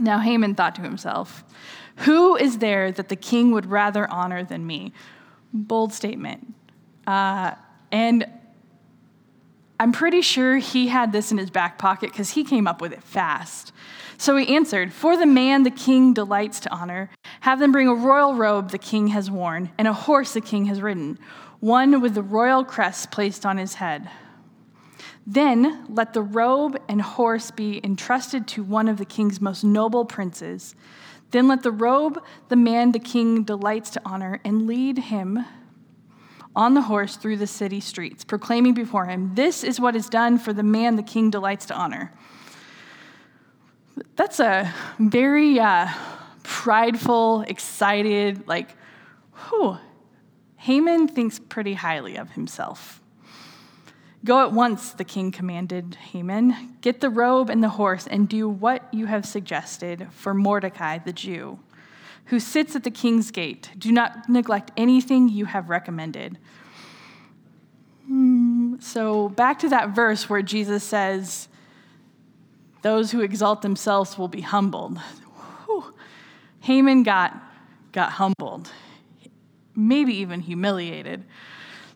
Now 0.00 0.18
Haman 0.18 0.54
thought 0.54 0.74
to 0.74 0.82
himself, 0.82 1.44
Who 1.98 2.36
is 2.36 2.58
there 2.58 2.90
that 2.92 3.08
the 3.08 3.16
king 3.16 3.52
would 3.52 3.66
rather 3.66 4.10
honor 4.10 4.44
than 4.44 4.66
me? 4.66 4.92
Bold 5.52 5.92
statement. 5.92 6.54
Uh, 7.06 7.52
and 7.92 8.26
I'm 9.78 9.92
pretty 9.92 10.22
sure 10.22 10.56
he 10.56 10.88
had 10.88 11.12
this 11.12 11.32
in 11.32 11.38
his 11.38 11.50
back 11.50 11.78
pocket 11.78 12.10
because 12.10 12.30
he 12.30 12.44
came 12.44 12.66
up 12.66 12.80
with 12.80 12.92
it 12.92 13.02
fast. 13.02 13.72
So 14.16 14.36
he 14.36 14.54
answered, 14.54 14.92
For 14.92 15.16
the 15.16 15.26
man 15.26 15.62
the 15.62 15.70
king 15.70 16.14
delights 16.14 16.60
to 16.60 16.72
honor, 16.72 17.10
have 17.40 17.58
them 17.58 17.72
bring 17.72 17.88
a 17.88 17.94
royal 17.94 18.34
robe 18.34 18.70
the 18.70 18.78
king 18.78 19.08
has 19.08 19.30
worn, 19.30 19.70
and 19.76 19.88
a 19.88 19.92
horse 19.92 20.32
the 20.32 20.40
king 20.40 20.66
has 20.66 20.80
ridden, 20.80 21.18
one 21.60 22.00
with 22.00 22.14
the 22.14 22.22
royal 22.22 22.64
crest 22.64 23.10
placed 23.10 23.44
on 23.44 23.58
his 23.58 23.74
head. 23.74 24.08
Then 25.26 25.86
let 25.88 26.12
the 26.12 26.22
robe 26.22 26.78
and 26.88 27.00
horse 27.00 27.50
be 27.50 27.80
entrusted 27.82 28.46
to 28.48 28.62
one 28.62 28.88
of 28.88 28.98
the 28.98 29.04
king's 29.04 29.40
most 29.40 29.64
noble 29.64 30.04
princes. 30.04 30.74
Then 31.34 31.48
let 31.48 31.64
the 31.64 31.72
robe 31.72 32.22
the 32.48 32.54
man 32.54 32.92
the 32.92 33.00
king 33.00 33.42
delights 33.42 33.90
to 33.90 34.02
honor 34.04 34.40
and 34.44 34.68
lead 34.68 34.98
him 34.98 35.44
on 36.54 36.74
the 36.74 36.82
horse 36.82 37.16
through 37.16 37.38
the 37.38 37.46
city 37.48 37.80
streets, 37.80 38.22
proclaiming 38.22 38.72
before 38.72 39.06
him, 39.06 39.34
This 39.34 39.64
is 39.64 39.80
what 39.80 39.96
is 39.96 40.08
done 40.08 40.38
for 40.38 40.52
the 40.52 40.62
man 40.62 40.94
the 40.94 41.02
king 41.02 41.30
delights 41.30 41.66
to 41.66 41.74
honor. 41.74 42.12
That's 44.14 44.38
a 44.38 44.72
very 45.00 45.58
uh, 45.58 45.88
prideful, 46.44 47.40
excited, 47.48 48.46
like, 48.46 48.70
whew. 49.48 49.78
Haman 50.58 51.08
thinks 51.08 51.40
pretty 51.40 51.74
highly 51.74 52.14
of 52.14 52.30
himself. 52.30 53.02
Go 54.24 54.40
at 54.40 54.52
once, 54.52 54.92
the 54.92 55.04
king 55.04 55.30
commanded 55.30 55.96
Haman. 55.96 56.76
Get 56.80 57.02
the 57.02 57.10
robe 57.10 57.50
and 57.50 57.62
the 57.62 57.68
horse 57.68 58.06
and 58.06 58.26
do 58.26 58.48
what 58.48 58.82
you 58.92 59.04
have 59.04 59.26
suggested 59.26 60.08
for 60.12 60.32
Mordecai 60.32 60.96
the 60.96 61.12
Jew, 61.12 61.58
who 62.26 62.40
sits 62.40 62.74
at 62.74 62.84
the 62.84 62.90
king's 62.90 63.30
gate. 63.30 63.70
Do 63.76 63.92
not 63.92 64.28
neglect 64.30 64.70
anything 64.78 65.28
you 65.28 65.44
have 65.44 65.68
recommended. 65.68 66.38
Hmm, 68.06 68.76
so, 68.80 69.28
back 69.28 69.58
to 69.58 69.68
that 69.68 69.90
verse 69.90 70.30
where 70.30 70.42
Jesus 70.42 70.82
says, 70.84 71.48
Those 72.80 73.10
who 73.12 73.20
exalt 73.20 73.60
themselves 73.60 74.16
will 74.16 74.28
be 74.28 74.40
humbled. 74.40 74.98
Whew. 75.66 75.94
Haman 76.60 77.02
got, 77.02 77.34
got 77.92 78.12
humbled, 78.12 78.70
maybe 79.76 80.14
even 80.16 80.40
humiliated. 80.40 81.24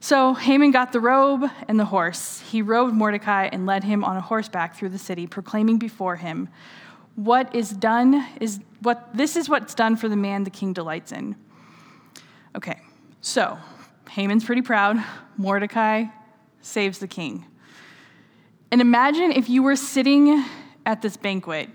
So 0.00 0.34
Haman 0.34 0.70
got 0.70 0.92
the 0.92 1.00
robe 1.00 1.44
and 1.66 1.78
the 1.78 1.84
horse. 1.84 2.40
He 2.40 2.62
robed 2.62 2.94
Mordecai 2.94 3.48
and 3.50 3.66
led 3.66 3.82
him 3.82 4.04
on 4.04 4.16
a 4.16 4.20
horseback 4.20 4.76
through 4.76 4.90
the 4.90 4.98
city, 4.98 5.26
proclaiming 5.26 5.78
before 5.78 6.16
him, 6.16 6.48
What 7.16 7.52
is 7.54 7.70
done 7.70 8.24
is 8.40 8.60
what 8.80 9.08
this 9.12 9.34
is 9.34 9.48
what's 9.48 9.74
done 9.74 9.96
for 9.96 10.08
the 10.08 10.16
man 10.16 10.44
the 10.44 10.50
king 10.50 10.72
delights 10.72 11.10
in. 11.10 11.34
Okay, 12.54 12.80
so 13.20 13.58
Haman's 14.08 14.44
pretty 14.44 14.62
proud. 14.62 15.02
Mordecai 15.36 16.04
saves 16.60 16.98
the 16.98 17.08
king. 17.08 17.44
And 18.70 18.80
imagine 18.80 19.32
if 19.32 19.48
you 19.48 19.62
were 19.62 19.76
sitting 19.76 20.44
at 20.86 21.02
this 21.02 21.16
banquet 21.16 21.70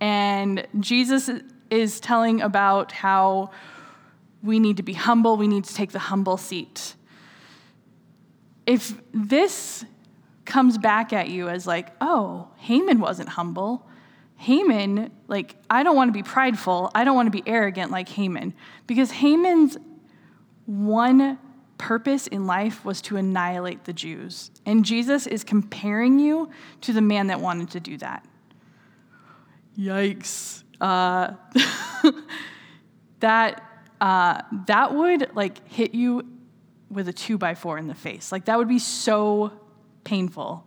and 0.00 0.66
Jesus 0.80 1.30
is 1.70 2.00
telling 2.00 2.42
about 2.42 2.90
how 2.90 3.50
we 4.42 4.58
need 4.58 4.76
to 4.78 4.82
be 4.82 4.92
humble, 4.92 5.36
we 5.36 5.48
need 5.48 5.64
to 5.64 5.74
take 5.74 5.92
the 5.92 5.98
humble 5.98 6.36
seat 6.36 6.94
if 8.66 8.94
this 9.12 9.84
comes 10.44 10.78
back 10.78 11.12
at 11.12 11.28
you 11.28 11.48
as 11.48 11.66
like, 11.66 11.88
oh, 12.00 12.48
Haman 12.56 13.00
wasn't 13.00 13.30
humble. 13.30 13.86
Haman, 14.36 15.10
like, 15.28 15.56
I 15.70 15.82
don't 15.82 15.96
want 15.96 16.08
to 16.08 16.12
be 16.12 16.22
prideful. 16.22 16.90
I 16.94 17.04
don't 17.04 17.14
want 17.14 17.26
to 17.26 17.30
be 17.30 17.42
arrogant 17.46 17.90
like 17.90 18.08
Haman. 18.10 18.54
Because 18.86 19.10
Haman's 19.10 19.78
one 20.66 21.38
purpose 21.78 22.26
in 22.26 22.46
life 22.46 22.84
was 22.84 23.00
to 23.02 23.16
annihilate 23.16 23.84
the 23.84 23.92
Jews. 23.92 24.50
And 24.66 24.84
Jesus 24.84 25.26
is 25.26 25.44
comparing 25.44 26.18
you 26.18 26.50
to 26.82 26.92
the 26.92 27.00
man 27.00 27.28
that 27.28 27.40
wanted 27.40 27.70
to 27.70 27.80
do 27.80 27.96
that. 27.98 28.24
Yikes. 29.78 30.62
Uh, 30.80 31.32
that, 33.20 33.62
uh, 34.00 34.42
that 34.66 34.94
would 34.94 35.34
like 35.34 35.66
hit 35.68 35.94
you 35.94 36.33
with 36.94 37.08
a 37.08 37.12
two 37.12 37.36
by 37.36 37.54
four 37.54 37.76
in 37.78 37.88
the 37.88 37.94
face. 37.94 38.32
Like 38.32 38.46
that 38.46 38.56
would 38.58 38.68
be 38.68 38.78
so 38.78 39.52
painful. 40.04 40.64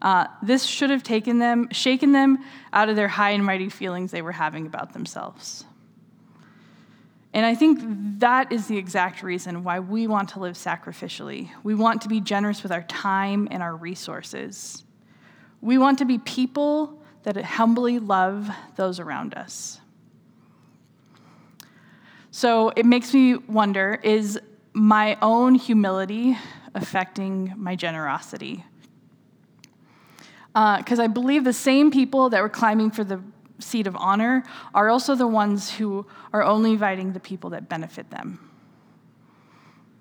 Uh, 0.00 0.26
this 0.42 0.64
should 0.64 0.90
have 0.90 1.02
taken 1.02 1.38
them, 1.38 1.68
shaken 1.72 2.12
them 2.12 2.38
out 2.72 2.88
of 2.88 2.96
their 2.96 3.08
high 3.08 3.30
and 3.30 3.44
mighty 3.44 3.68
feelings 3.68 4.10
they 4.10 4.22
were 4.22 4.32
having 4.32 4.66
about 4.66 4.92
themselves. 4.92 5.64
And 7.34 7.44
I 7.44 7.54
think 7.54 7.80
that 8.20 8.52
is 8.52 8.68
the 8.68 8.76
exact 8.78 9.22
reason 9.22 9.62
why 9.62 9.80
we 9.80 10.06
want 10.06 10.30
to 10.30 10.40
live 10.40 10.54
sacrificially. 10.54 11.50
We 11.62 11.74
want 11.74 12.02
to 12.02 12.08
be 12.08 12.20
generous 12.20 12.62
with 12.62 12.72
our 12.72 12.82
time 12.84 13.48
and 13.50 13.62
our 13.62 13.76
resources. 13.76 14.84
We 15.60 15.78
want 15.78 15.98
to 15.98 16.04
be 16.04 16.18
people 16.18 17.02
that 17.24 17.36
humbly 17.36 17.98
love 17.98 18.48
those 18.76 18.98
around 18.98 19.34
us. 19.34 19.80
So 22.30 22.70
it 22.70 22.86
makes 22.86 23.12
me 23.12 23.34
wonder 23.34 24.00
is 24.02 24.40
my 24.72 25.16
own 25.22 25.54
humility 25.54 26.36
affecting 26.74 27.52
my 27.56 27.74
generosity. 27.74 28.64
Because 30.52 30.98
uh, 30.98 31.04
I 31.04 31.06
believe 31.06 31.44
the 31.44 31.52
same 31.52 31.90
people 31.90 32.30
that 32.30 32.42
were 32.42 32.48
climbing 32.48 32.90
for 32.90 33.04
the 33.04 33.20
seat 33.60 33.86
of 33.86 33.96
honor 33.96 34.44
are 34.74 34.88
also 34.88 35.14
the 35.14 35.26
ones 35.26 35.70
who 35.70 36.06
are 36.32 36.42
only 36.42 36.72
inviting 36.72 37.12
the 37.12 37.20
people 37.20 37.50
that 37.50 37.68
benefit 37.68 38.10
them. 38.10 38.38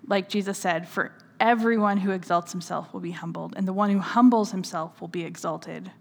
Like 0.07 0.29
Jesus 0.29 0.57
said, 0.57 0.87
for 0.87 1.11
everyone 1.39 1.97
who 1.97 2.11
exalts 2.11 2.51
himself 2.51 2.93
will 2.93 3.01
be 3.01 3.11
humbled, 3.11 3.53
and 3.57 3.67
the 3.67 3.73
one 3.73 3.89
who 3.89 3.99
humbles 3.99 4.51
himself 4.51 4.99
will 5.01 5.07
be 5.07 5.23
exalted. 5.23 5.91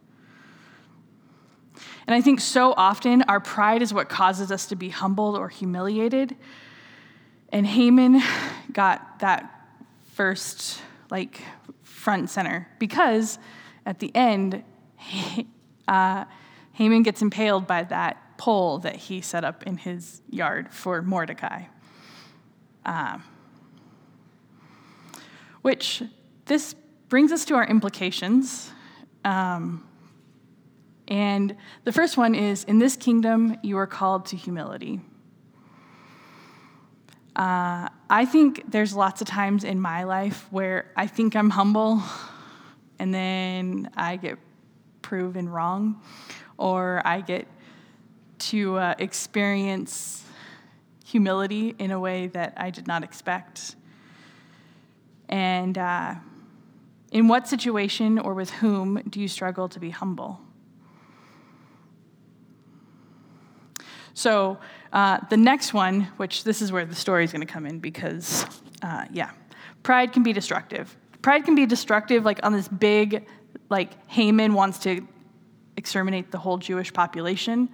And 2.07 2.15
I 2.15 2.21
think 2.21 2.41
so 2.41 2.73
often 2.77 3.23
our 3.23 3.41
pride 3.41 3.83
is 3.83 3.93
what 3.93 4.09
causes 4.09 4.51
us 4.51 4.67
to 4.67 4.77
be 4.77 4.89
humbled 4.89 5.37
or 5.37 5.49
humiliated. 5.49 6.37
And 7.51 7.67
Haman 7.67 8.23
got 8.73 9.21
that 9.21 9.69
first, 10.15 10.81
like, 11.11 11.43
front 11.83 12.31
center 12.31 12.69
because 12.79 13.39
at 13.85 13.99
the 13.99 14.15
end, 14.15 14.63
uh, 15.89 16.25
Haman 16.73 17.03
gets 17.03 17.23
impaled 17.23 17.67
by 17.67 17.85
that 17.85 18.39
pole 18.39 18.79
that 18.79 18.97
he 18.97 19.21
set 19.21 19.45
up 19.45 19.63
in 19.63 19.77
his 19.77 20.21
yard 20.31 20.73
for 20.73 21.03
Mordecai. 21.03 21.63
Uh, 22.85 23.19
which 25.63 26.03
this 26.45 26.75
brings 27.09 27.33
us 27.33 27.45
to 27.47 27.55
our 27.55 27.67
implications. 27.67 28.71
Um, 29.25 29.85
and 31.09 31.57
the 31.85 31.93
first 31.93 32.17
one 32.17 32.35
is 32.37 32.63
in 32.65 32.79
this 32.79 32.97
kingdom, 32.97 33.57
you 33.63 33.77
are 33.79 33.87
called 33.87 34.27
to 34.27 34.37
humility. 34.37 35.01
Uh, 37.37 37.91
I 38.09 38.25
think 38.25 38.71
there's 38.71 38.95
lots 38.95 39.21
of 39.21 39.27
times 39.27 39.63
in 39.63 39.79
my 39.79 40.05
life 40.05 40.47
where 40.51 40.91
I 40.97 41.07
think 41.07 41.37
I'm 41.37 41.51
humble 41.51 42.03
and 42.99 43.13
then 43.13 43.91
I 43.95 44.17
get 44.17 44.39
proven 45.03 45.47
wrong, 45.47 46.01
or 46.57 47.03
I 47.05 47.21
get 47.21 47.47
to 48.39 48.79
uh, 48.79 48.95
experience 48.99 50.25
humility 51.05 51.75
in 51.79 51.91
a 51.91 52.01
way 52.01 52.29
that 52.29 52.55
I 52.57 52.71
did 52.71 52.87
not 52.87 53.05
expect. 53.05 53.77
And 55.29 55.77
uh, 55.77 56.15
in 57.13 57.29
what 57.29 57.47
situation 57.47 58.19
or 58.19 58.33
with 58.33 58.49
whom 58.51 59.03
do 59.11 59.21
you 59.21 59.29
struggle 59.29 59.69
to 59.69 59.79
be 59.79 59.91
humble? 59.91 60.41
So, 64.17 64.57
uh, 64.95 65.19
the 65.29 65.37
next 65.37 65.75
one, 65.75 66.05
which 66.17 66.43
this 66.43 66.63
is 66.63 66.73
where 66.73 66.87
the 66.87 66.95
story 66.95 67.23
is 67.23 67.33
going 67.33 67.47
to 67.47 67.53
come 67.53 67.67
in 67.67 67.81
because, 67.81 68.47
uh, 68.81 69.05
yeah, 69.13 69.33
pride 69.83 70.15
can 70.15 70.23
be 70.23 70.33
destructive. 70.33 70.97
Pride 71.21 71.45
can 71.45 71.55
be 71.55 71.67
destructive, 71.67 72.25
like 72.25 72.41
on 72.43 72.55
this 72.55 72.67
big, 72.67 73.27
like 73.69 73.91
Haman 74.09 74.55
wants 74.55 74.79
to 74.81 75.07
exterminate 75.77 76.31
the 76.31 76.39
whole 76.39 76.57
Jewish 76.57 76.95
population. 76.95 77.69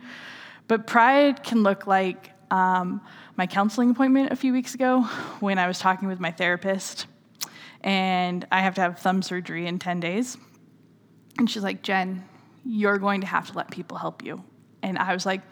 But 0.66 0.88
pride 0.88 1.44
can 1.44 1.62
look 1.62 1.87
like 1.87 2.32
um, 2.50 3.00
my 3.37 3.46
counseling 3.46 3.90
appointment 3.90 4.32
a 4.32 4.37
few 4.37 4.52
weeks 4.52 4.75
ago 4.75 5.02
when 5.38 5.61
I 5.61 5.68
was 5.68 5.78
talking 5.78 6.08
with 6.08 6.18
my 6.18 6.32
therapist, 6.32 7.06
and 7.82 8.44
I 8.50 8.62
have 8.62 8.75
to 8.75 8.80
have 8.80 8.99
thumb 8.99 9.22
surgery 9.22 9.68
in 9.68 9.78
10 9.78 10.00
days. 10.00 10.37
And 11.38 11.49
she's 11.49 11.62
like, 11.62 11.82
Jen, 11.82 12.28
you're 12.64 12.99
going 12.99 13.20
to 13.20 13.28
have 13.28 13.49
to 13.52 13.56
let 13.56 13.70
people 13.70 13.96
help 13.96 14.25
you. 14.25 14.42
And 14.82 14.99
I 14.99 15.14
was 15.14 15.25
like, 15.25 15.42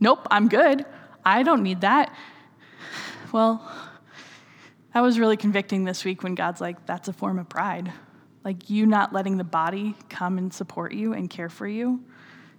nope, 0.00 0.26
I'm 0.30 0.48
good. 0.48 0.84
I 1.24 1.42
don't 1.42 1.62
need 1.62 1.82
that. 1.82 2.14
Well, 3.32 3.62
that 4.94 5.00
was 5.00 5.18
really 5.18 5.36
convicting 5.36 5.84
this 5.84 6.04
week 6.04 6.22
when 6.22 6.34
God's 6.34 6.60
like, 6.60 6.86
that's 6.86 7.08
a 7.08 7.12
form 7.12 7.38
of 7.38 7.48
pride. 7.48 7.92
Like, 8.44 8.70
you 8.70 8.86
not 8.86 9.12
letting 9.12 9.36
the 9.36 9.44
body 9.44 9.94
come 10.08 10.38
and 10.38 10.52
support 10.52 10.92
you 10.92 11.12
and 11.12 11.28
care 11.28 11.48
for 11.48 11.66
you 11.66 12.02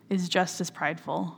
is 0.09 0.29
just 0.29 0.61
as 0.61 0.69
prideful. 0.69 1.35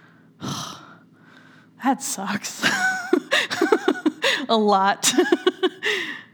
that 0.40 2.02
sucks. 2.02 2.66
a 4.48 4.56
lot. 4.56 5.12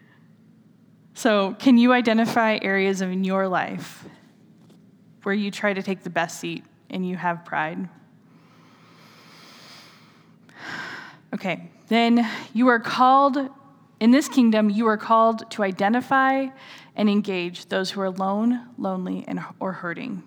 so, 1.14 1.54
can 1.58 1.76
you 1.78 1.92
identify 1.92 2.58
areas 2.62 3.00
in 3.00 3.25
your 3.25 3.49
life 3.49 4.04
where 5.23 5.35
you 5.35 5.50
try 5.50 5.73
to 5.73 5.82
take 5.82 6.02
the 6.02 6.11
best 6.11 6.40
seat 6.40 6.64
and 6.90 7.06
you 7.06 7.16
have 7.16 7.44
pride? 7.44 7.88
Okay, 11.37 11.69
then 11.88 12.26
you 12.55 12.69
are 12.69 12.81
called, 12.81 13.37
in 14.00 14.11
this 14.11 14.26
kingdom, 14.26 14.71
you 14.71 14.87
are 14.87 14.97
called 14.97 15.50
to 15.50 15.62
identify 15.62 16.47
and 16.97 17.11
engage 17.11 17.66
those 17.66 17.90
who 17.90 18.00
are 18.00 18.07
alone, 18.07 18.66
lonely, 18.78 19.23
and, 19.28 19.40
or 19.61 19.73
hurting. 19.73 20.23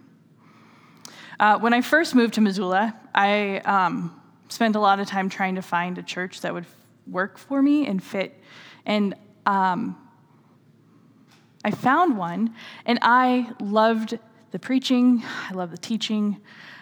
Uh, 1.39 1.57
when 1.57 1.73
I 1.73 1.81
first 1.81 2.13
moved 2.13 2.35
to 2.35 2.41
Missoula, 2.41 2.95
I 3.15 3.57
um, 3.65 4.21
spent 4.49 4.75
a 4.75 4.79
lot 4.79 4.99
of 4.99 5.07
time 5.07 5.29
trying 5.29 5.55
to 5.55 5.63
find 5.63 5.97
a 5.97 6.03
church 6.03 6.41
that 6.41 6.53
would 6.53 6.67
work 7.07 7.39
for 7.39 7.59
me 7.59 7.87
and 7.87 8.03
fit. 8.03 8.39
And 8.85 9.15
um, 9.47 9.97
I 11.65 11.71
found 11.71 12.19
one, 12.19 12.53
and 12.85 12.99
I 13.01 13.49
loved 13.59 14.19
the 14.51 14.59
preaching, 14.59 15.23
I 15.49 15.55
loved 15.55 15.73
the 15.73 15.77
teaching. 15.79 16.39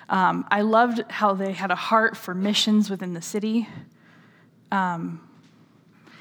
Um, 0.09 0.45
I 0.51 0.61
loved 0.61 1.09
how 1.09 1.33
they 1.33 1.53
had 1.53 1.71
a 1.71 1.75
heart 1.75 2.17
for 2.17 2.33
missions 2.33 2.89
within 2.89 3.13
the 3.13 3.21
city. 3.21 3.69
Um, 4.71 5.21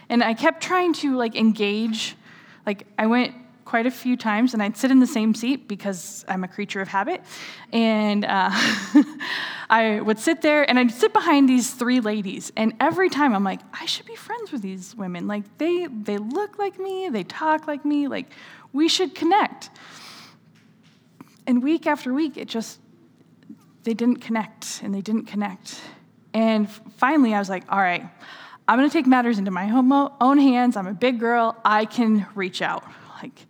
and 0.09 0.23
I 0.23 0.35
kept 0.35 0.63
trying 0.63 0.93
to 0.95 1.17
like 1.17 1.35
engage. 1.35 2.17
Like 2.65 2.87
I 2.99 3.07
went 3.07 3.35
quite 3.65 3.87
a 3.87 3.91
few 3.91 4.17
times, 4.17 4.55
and 4.55 4.63
I'd 4.63 4.77
sit 4.77 4.91
in 4.91 5.01
the 5.01 5.07
same 5.07 5.35
seat 5.35 5.67
because 5.69 6.25
I'm 6.29 6.45
a 6.45 6.49
creature 6.49 6.81
of 6.81 6.89
habit. 6.89 7.23
And 7.73 8.25
uh, 8.25 8.51
I 9.71 10.01
would 10.01 10.19
sit 10.19 10.41
there, 10.41 10.69
and 10.69 10.79
I'd 10.79 10.93
sit 10.93 11.13
behind 11.13 11.49
these 11.49 11.73
three 11.73 12.01
ladies. 12.01 12.53
And 12.57 12.75
every 12.81 13.11
time 13.11 13.35
I'm 13.35 13.45
like, 13.45 13.61
I 13.73 13.87
should 13.87 14.07
be 14.07 14.17
friends 14.17 14.53
with 14.53 14.63
these 14.63 14.95
women. 14.95 15.27
Like 15.27 15.59
they 15.59 15.87
they 15.87 16.19
look 16.19 16.59
like 16.59 16.79
me, 16.79 17.09
they 17.09 17.25
talk 17.25 17.67
like 17.67 17.85
me. 17.85 18.09
Like 18.09 18.31
we 18.73 18.89
should 18.89 19.15
connect. 19.15 19.71
And 21.47 21.63
week 21.63 21.87
after 21.87 22.13
week, 22.13 22.37
it 22.37 22.49
just 22.49 22.81
they 23.83 23.95
didn't 23.95 24.21
connect, 24.21 24.81
and 24.83 24.95
they 24.95 25.01
didn't 25.01 25.27
connect. 25.27 25.81
And 26.37 26.69
finally, 26.99 27.33
I 27.33 27.39
was 27.39 27.49
like, 27.49 27.65
all 27.71 27.79
right, 27.79 28.07
I'm 28.69 28.79
going 28.79 28.87
to 28.87 28.93
take 28.93 29.07
matters 29.07 29.39
into 29.39 29.51
my 29.51 29.71
own 30.21 30.37
hands. 30.37 30.77
I'm 30.77 30.87
a 30.87 30.93
big 30.93 31.19
girl. 31.19 31.57
I 31.65 31.87
can 31.87 32.27
reach 32.35 32.61
out. 32.61 32.85
Like, 33.23 33.47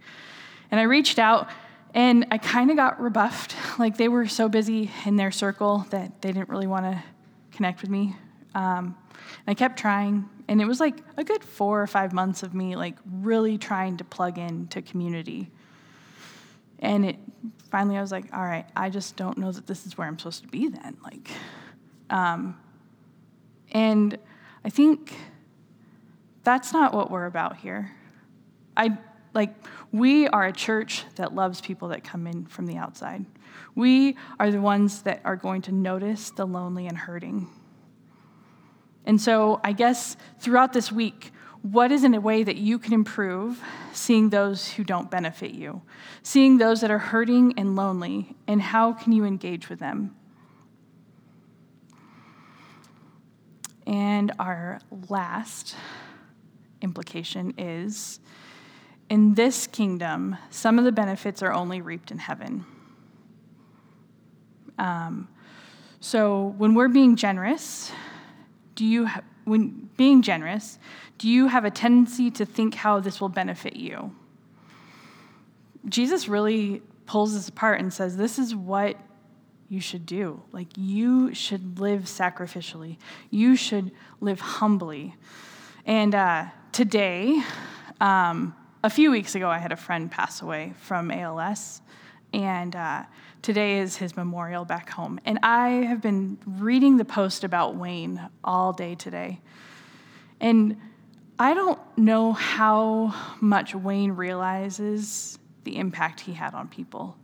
and 0.71 0.79
I 0.79 0.85
reached 0.85 1.19
out 1.19 1.51
and 1.95 2.27
I 2.31 2.39
kind 2.39 2.71
of 2.71 2.77
got 2.77 3.01
rebuffed. 3.01 3.57
Like 3.81 3.97
they 3.97 4.07
were 4.09 4.29
so 4.29 4.49
busy 4.49 4.93
in 5.05 5.17
their 5.17 5.33
circle 5.33 5.85
that 5.91 6.23
they 6.23 6.31
didn't 6.31 6.49
really 6.49 6.69
want 6.69 6.87
to 6.87 7.03
connect 7.51 7.83
with 7.83 7.91
me. 7.91 8.15
Um, 8.55 8.97
and 9.11 9.49
I 9.49 9.55
kept 9.55 9.81
trying, 9.81 10.29
and 10.47 10.63
it 10.63 10.65
was 10.67 10.79
like 10.79 10.97
a 11.17 11.25
good 11.25 11.43
four 11.43 11.83
or 11.83 11.89
five 11.89 12.13
months 12.13 12.45
of 12.45 12.55
me 12.55 12.77
like 12.77 12.97
really 13.21 13.59
trying 13.59 13.97
to 13.97 14.05
plug 14.05 14.39
into 14.39 14.81
community. 14.81 15.51
And 16.79 17.05
it 17.05 17.17
finally, 17.69 17.99
I 17.99 18.01
was 18.01 18.13
like, 18.13 18.33
all 18.33 18.45
right, 18.45 18.67
I 18.77 18.91
just 18.91 19.17
don't 19.17 19.39
know 19.39 19.51
that 19.51 19.67
this 19.67 19.87
is 19.87 19.99
where 19.99 20.07
I'm 20.07 20.19
supposed 20.19 20.43
to 20.43 20.49
be 20.49 20.69
then. 20.69 20.97
Like, 21.03 21.29
um, 22.11 22.57
and 23.73 24.19
I 24.65 24.71
think 24.71 25.15
that's 26.45 26.73
not 26.73 26.95
what 26.95 27.11
we're 27.11 27.27
about 27.27 27.57
here. 27.57 27.93
I 28.77 28.99
like 29.35 29.55
we 29.93 30.27
are 30.29 30.47
a 30.47 30.53
church 30.53 31.05
that 31.17 31.35
loves 31.35 31.61
people 31.61 31.89
that 31.89 32.03
come 32.03 32.27
in 32.27 32.47
from 32.47 32.67
the 32.67 32.77
outside. 32.77 33.25
We 33.75 34.17
are 34.41 34.51
the 34.51 34.61
ones 34.61 35.03
that 35.03 35.21
are 35.25 35.37
going 35.37 35.63
to 35.63 35.73
notice 35.73 36.31
the 36.31 36.47
lonely 36.47 36.87
and 36.87 36.97
hurting. 36.97 37.49
And 39.05 39.21
so, 39.21 39.61
I 39.63 39.73
guess 39.73 40.17
throughout 40.41 40.73
this 40.73 40.91
week, 40.91 41.33
what 41.63 41.93
is 41.93 42.05
in 42.05 42.15
a 42.15 42.21
way 42.21 42.43
that 42.43 42.57
you 42.57 42.79
can 42.79 42.93
improve 42.93 43.63
seeing 43.93 44.31
those 44.31 44.69
who 44.73 44.85
don't 44.85 45.11
benefit 45.11 45.53
you, 45.53 45.83
seeing 46.23 46.59
those 46.59 46.81
that 46.81 46.91
are 46.91 46.99
hurting 46.99 47.55
and 47.57 47.77
lonely, 47.77 48.37
and 48.47 48.61
how 48.61 48.93
can 48.93 49.13
you 49.13 49.25
engage 49.25 49.69
with 49.69 49.79
them? 49.79 50.15
And 53.87 54.33
our 54.39 54.81
last 55.09 55.77
implication 56.83 57.55
is 57.57 58.21
in 59.09 59.35
this 59.35 59.67
kingdom, 59.67 60.37
some 60.51 60.79
of 60.79 60.85
the 60.85 60.93
benefits 60.93 61.43
are 61.43 61.53
only 61.53 61.81
reaped 61.81 62.11
in 62.11 62.19
heaven. 62.19 62.65
Um, 64.79 65.29
so 66.01 66.55
when 66.59 66.75
we're 66.75 66.89
being 66.89 67.17
generous, 67.17 67.93
do 68.75 68.85
you 68.85 69.07
ha- 69.07 69.23
when 69.45 69.89
being 69.97 70.23
generous, 70.23 70.79
do 71.19 71.29
you 71.29 71.47
have 71.47 71.65
a 71.65 71.71
tendency 71.71 72.31
to 72.33 72.45
think 72.45 72.75
how 72.75 72.99
this 73.01 73.21
will 73.21 73.29
benefit 73.29 73.77
you? 73.77 74.15
Jesus 75.89 76.29
really 76.29 76.83
pulls 77.07 77.35
this 77.35 77.49
apart 77.49 77.81
and 77.81 77.93
says, 77.93 78.17
This 78.17 78.39
is 78.39 78.55
what 78.55 78.97
you 79.69 79.81
should 79.81 80.07
do. 80.07 80.43
Like, 80.53 80.69
you 80.77 81.35
should 81.35 81.79
live 81.79 82.03
sacrificially, 82.03 82.99
you 83.31 83.57
should 83.57 83.91
live 84.21 84.41
humbly. 84.41 85.15
And 85.85 86.15
uh, 86.15 86.47
today, 86.73 87.41
um, 88.01 88.55
a 88.83 88.91
few 88.91 89.11
weeks 89.11 89.35
ago, 89.35 89.49
I 89.49 89.59
had 89.59 89.73
a 89.73 89.77
friend 89.77 90.11
pass 90.11 90.43
away 90.43 90.75
from 90.81 91.11
ALS, 91.11 91.81
and 92.33 92.75
uh, 92.77 93.05
today 93.43 93.79
is 93.79 93.97
his 93.97 94.17
memorial 94.17 94.65
back 94.65 94.91
home. 94.91 95.19
And 95.25 95.39
I 95.43 95.69
have 95.69 96.03
been 96.03 96.39
reading 96.47 96.97
the 96.97 97.05
post 97.05 97.45
about 97.45 97.77
Wayne 97.77 98.21
all 98.45 98.73
day 98.73 98.95
today. 98.95 99.41
And 100.41 100.77
I 101.39 101.55
don't 101.55 101.79
know 101.97 102.33
how 102.33 103.15
much 103.41 103.75
Wayne 103.75 104.13
realizes 104.13 105.39
the 105.65 105.77
impact 105.77 106.21
he 106.21 106.33
had 106.33 106.55
on 106.55 106.69
people. 106.69 107.17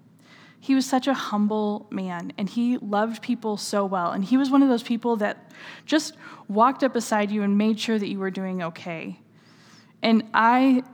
He 0.62 0.77
was 0.77 0.87
such 0.87 1.09
a 1.09 1.12
humble 1.12 1.88
man 1.90 2.33
and 2.38 2.48
he 2.48 2.79
loved 2.79 3.20
people 3.20 3.57
so 3.57 3.85
well. 3.85 4.12
And 4.12 4.25
he 4.25 4.37
was 4.37 4.48
one 4.48 4.62
of 4.62 4.68
those 4.68 4.85
people 4.85 5.16
that 5.16 5.51
just 5.87 6.16
walked 6.46 6.85
up 6.85 6.92
beside 6.92 7.33
you 7.33 7.42
and 7.42 7.59
made 7.59 7.81
sure 7.81 7.98
that 7.98 8.07
you 8.07 8.20
were 8.20 8.31
doing 8.31 8.62
okay. 8.62 9.18
And 10.05 10.22
I, 10.33 10.85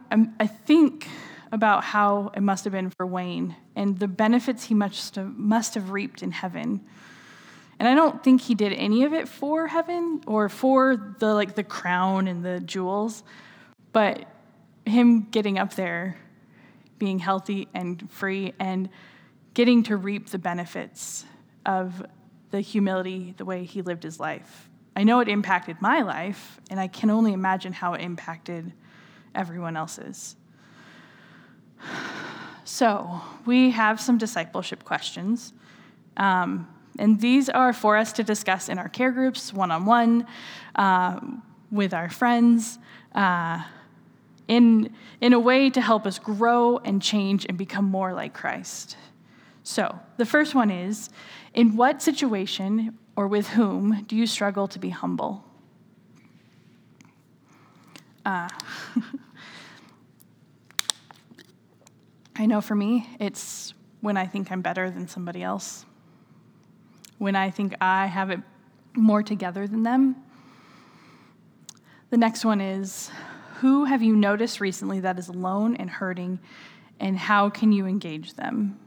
I 0.40 0.46
think 0.46 1.06
about 1.52 1.84
how 1.84 2.32
it 2.34 2.40
must 2.40 2.64
have 2.64 2.72
been 2.72 2.88
for 2.88 3.06
Wayne 3.06 3.56
and 3.76 3.98
the 3.98 4.08
benefits 4.08 4.64
he 4.64 4.74
must 4.74 5.16
have, 5.16 5.36
must 5.36 5.74
have 5.74 5.90
reaped 5.90 6.22
in 6.22 6.32
heaven. 6.32 6.80
And 7.78 7.86
I 7.86 7.94
don't 7.94 8.24
think 8.24 8.40
he 8.40 8.54
did 8.54 8.72
any 8.72 9.04
of 9.04 9.12
it 9.12 9.28
for 9.28 9.66
heaven 9.66 10.22
or 10.26 10.48
for 10.48 11.14
the 11.18 11.34
like 11.34 11.56
the 11.56 11.62
crown 11.62 12.26
and 12.26 12.42
the 12.42 12.58
jewels, 12.60 13.22
but 13.92 14.24
him 14.86 15.28
getting 15.30 15.58
up 15.58 15.74
there, 15.74 16.16
being 16.98 17.18
healthy 17.18 17.68
and 17.74 18.10
free 18.10 18.54
and 18.58 18.88
getting 19.58 19.82
to 19.82 19.96
reap 19.96 20.28
the 20.28 20.38
benefits 20.38 21.24
of 21.66 22.06
the 22.52 22.60
humility, 22.60 23.34
the 23.38 23.44
way 23.44 23.64
he 23.64 23.82
lived 23.82 24.04
his 24.04 24.20
life. 24.20 24.70
I 24.94 25.02
know 25.02 25.18
it 25.18 25.26
impacted 25.26 25.82
my 25.82 26.02
life, 26.02 26.60
and 26.70 26.78
I 26.78 26.86
can 26.86 27.10
only 27.10 27.32
imagine 27.32 27.72
how 27.72 27.94
it 27.94 28.00
impacted 28.00 28.72
everyone 29.34 29.76
else's. 29.76 30.36
So, 32.62 33.20
we 33.46 33.70
have 33.70 34.00
some 34.00 34.16
discipleship 34.16 34.84
questions. 34.84 35.52
Um, 36.16 36.68
and 36.96 37.20
these 37.20 37.48
are 37.48 37.72
for 37.72 37.96
us 37.96 38.12
to 38.12 38.22
discuss 38.22 38.68
in 38.68 38.78
our 38.78 38.88
care 38.88 39.10
groups, 39.10 39.52
one 39.52 39.72
on 39.72 39.86
one, 39.86 40.24
with 41.72 41.92
our 41.92 42.10
friends, 42.10 42.78
uh, 43.12 43.64
in, 44.46 44.94
in 45.20 45.32
a 45.32 45.40
way 45.40 45.68
to 45.68 45.80
help 45.80 46.06
us 46.06 46.20
grow 46.20 46.78
and 46.78 47.02
change 47.02 47.44
and 47.48 47.58
become 47.58 47.86
more 47.86 48.12
like 48.12 48.34
Christ. 48.34 48.96
So, 49.68 50.00
the 50.16 50.24
first 50.24 50.54
one 50.54 50.70
is 50.70 51.10
In 51.52 51.76
what 51.76 52.00
situation 52.00 52.96
or 53.16 53.28
with 53.28 53.48
whom 53.48 54.02
do 54.04 54.16
you 54.16 54.26
struggle 54.26 54.66
to 54.66 54.78
be 54.78 54.88
humble? 54.88 55.44
Uh, 58.24 58.48
I 62.36 62.46
know 62.46 62.62
for 62.62 62.74
me, 62.74 63.10
it's 63.20 63.74
when 64.00 64.16
I 64.16 64.26
think 64.26 64.50
I'm 64.50 64.62
better 64.62 64.90
than 64.90 65.06
somebody 65.06 65.42
else, 65.42 65.84
when 67.18 67.36
I 67.36 67.50
think 67.50 67.74
I 67.78 68.06
have 68.06 68.30
it 68.30 68.40
more 68.94 69.22
together 69.22 69.66
than 69.66 69.82
them. 69.82 70.16
The 72.08 72.16
next 72.16 72.42
one 72.42 72.62
is 72.62 73.10
Who 73.60 73.84
have 73.84 74.02
you 74.02 74.16
noticed 74.16 74.62
recently 74.62 75.00
that 75.00 75.18
is 75.18 75.28
alone 75.28 75.76
and 75.76 75.90
hurting, 75.90 76.38
and 76.98 77.18
how 77.18 77.50
can 77.50 77.70
you 77.70 77.84
engage 77.84 78.32
them? 78.32 78.78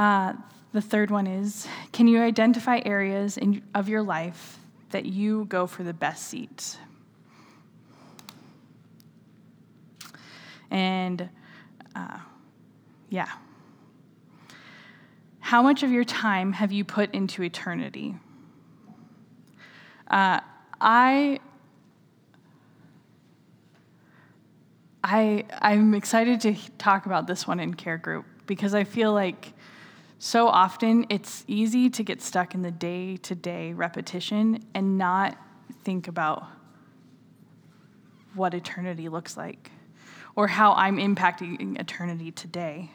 Uh, 0.00 0.32
the 0.72 0.80
third 0.80 1.10
one 1.10 1.26
is 1.26 1.68
Can 1.92 2.08
you 2.08 2.22
identify 2.22 2.80
areas 2.86 3.36
in, 3.36 3.62
of 3.74 3.90
your 3.90 4.02
life 4.02 4.58
that 4.92 5.04
you 5.04 5.44
go 5.44 5.66
for 5.66 5.82
the 5.82 5.92
best 5.92 6.28
seat? 6.28 6.78
And 10.70 11.28
uh, 11.94 12.18
yeah. 13.10 13.28
How 15.40 15.60
much 15.60 15.82
of 15.82 15.90
your 15.90 16.04
time 16.04 16.54
have 16.54 16.72
you 16.72 16.82
put 16.82 17.12
into 17.12 17.42
eternity? 17.42 18.14
Uh, 20.10 20.40
I, 20.80 21.40
I, 25.04 25.44
I'm 25.60 25.92
excited 25.92 26.40
to 26.40 26.54
talk 26.78 27.04
about 27.04 27.26
this 27.26 27.46
one 27.46 27.60
in 27.60 27.74
care 27.74 27.98
group 27.98 28.24
because 28.46 28.74
I 28.74 28.84
feel 28.84 29.12
like 29.12 29.52
so 30.22 30.48
often 30.48 31.06
it's 31.08 31.44
easy 31.48 31.88
to 31.88 32.02
get 32.02 32.20
stuck 32.20 32.54
in 32.54 32.60
the 32.60 32.70
day 32.70 33.16
to 33.16 33.34
day 33.34 33.72
repetition 33.72 34.62
and 34.74 34.98
not 34.98 35.34
think 35.82 36.08
about 36.08 36.44
what 38.34 38.52
eternity 38.52 39.08
looks 39.08 39.38
like 39.38 39.70
or 40.36 40.46
how 40.46 40.74
I'm 40.74 40.98
impacting 40.98 41.80
eternity 41.80 42.30
today. 42.30 42.90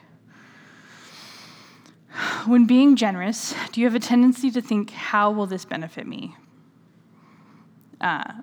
When 2.46 2.64
being 2.64 2.94
generous, 2.94 3.56
do 3.72 3.80
you 3.80 3.88
have 3.88 3.96
a 3.96 4.00
tendency 4.00 4.52
to 4.52 4.62
think, 4.62 4.90
how 4.92 5.32
will 5.32 5.46
this 5.46 5.64
benefit 5.64 6.06
me? 6.06 6.36
Uh, 8.00 8.34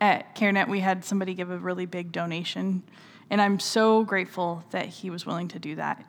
at 0.00 0.34
CareNet, 0.36 0.68
we 0.68 0.80
had 0.80 1.04
somebody 1.04 1.34
give 1.34 1.50
a 1.50 1.58
really 1.58 1.86
big 1.86 2.12
donation, 2.12 2.82
and 3.30 3.40
I'm 3.40 3.58
so 3.58 4.04
grateful 4.04 4.64
that 4.70 4.86
he 4.86 5.10
was 5.10 5.26
willing 5.26 5.48
to 5.48 5.58
do 5.58 5.74
that. 5.76 6.04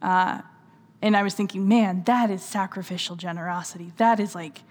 Uh, 0.00 0.42
and 1.02 1.16
I 1.16 1.22
was 1.22 1.34
thinking, 1.34 1.68
man, 1.68 2.04
that 2.04 2.30
is 2.30 2.42
sacrificial 2.42 3.16
generosity. 3.16 3.92
That 3.96 4.20
is 4.20 4.34
like, 4.34 4.62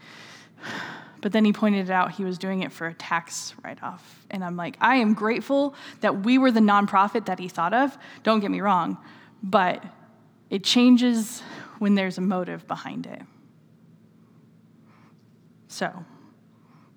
but 1.22 1.34
then 1.34 1.46
he 1.46 1.54
pointed 1.54 1.92
out 1.92 2.14
he 2.14 2.24
was 2.24 2.38
doing 2.38 2.64
it 2.64 2.72
for 2.72 2.88
a 2.88 2.94
tax 2.94 3.54
write 3.64 3.84
off. 3.84 4.26
And 4.32 4.44
I'm 4.44 4.56
like, 4.56 4.78
I 4.80 4.96
am 4.96 5.14
grateful 5.14 5.76
that 6.00 6.24
we 6.24 6.38
were 6.38 6.52
the 6.52 6.62
nonprofit 6.62 7.26
that 7.26 7.38
he 7.38 7.50
thought 7.50 7.74
of. 7.74 7.98
Don't 8.24 8.40
get 8.40 8.50
me 8.50 8.62
wrong, 8.62 8.98
but 9.44 9.84
it 10.50 10.64
changes 10.64 11.42
when 11.80 11.96
there's 11.96 12.18
a 12.18 12.22
motive 12.22 12.68
behind 12.68 13.06
it. 13.06 13.22
So, 15.68 16.06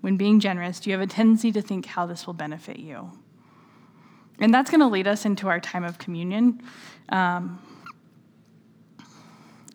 when 0.05 0.19
being 0.19 0.39
generous, 0.39 0.87
you 0.87 0.93
have 0.93 1.01
a 1.01 1.07
tendency 1.07 1.51
to 1.51 1.63
think 1.63 1.87
how 1.87 2.05
this 2.05 2.27
will 2.27 2.35
benefit 2.35 2.79
you? 2.79 3.11
And 4.39 4.53
that's 4.53 4.71
going 4.71 4.81
to 4.81 4.87
lead 4.87 5.07
us 5.07 5.25
into 5.25 5.49
our 5.49 5.59
time 5.59 5.83
of 5.83 5.97
communion. 5.97 6.61
Um, 7.09 7.59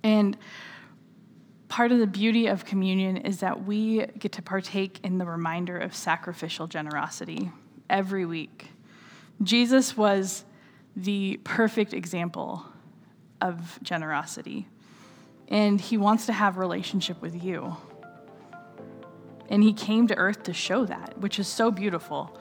and 0.03 0.37
part 1.67 1.91
of 1.91 1.97
the 1.97 2.05
beauty 2.05 2.45
of 2.45 2.63
communion 2.63 3.17
is 3.17 3.39
that 3.39 3.65
we 3.65 4.05
get 4.19 4.33
to 4.33 4.43
partake 4.43 4.99
in 5.03 5.17
the 5.17 5.25
reminder 5.25 5.79
of 5.79 5.95
sacrificial 5.95 6.67
generosity 6.67 7.51
every 7.89 8.27
week. 8.27 8.67
Jesus 9.41 9.97
was 9.97 10.45
the 10.95 11.39
perfect 11.43 11.91
example 11.91 12.67
of 13.41 13.79
generosity, 13.81 14.67
and 15.47 15.81
he 15.81 15.97
wants 15.97 16.27
to 16.27 16.33
have 16.33 16.59
relationship 16.59 17.19
with 17.19 17.43
you. 17.43 17.77
And 19.49 19.63
he 19.63 19.73
came 19.73 20.07
to 20.07 20.15
earth 20.15 20.43
to 20.43 20.53
show 20.53 20.85
that, 20.85 21.17
which 21.17 21.39
is 21.39 21.47
so 21.47 21.71
beautiful. 21.71 22.37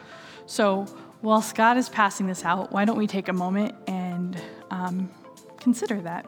So, 0.46 0.86
while 1.20 1.42
Scott 1.42 1.76
is 1.76 1.88
passing 1.88 2.26
this 2.26 2.44
out, 2.44 2.70
why 2.70 2.84
don't 2.84 2.96
we 2.96 3.06
take 3.06 3.28
a 3.28 3.32
moment 3.32 3.74
and 3.88 4.40
um, 4.70 5.10
consider 5.58 6.00
that? 6.02 6.26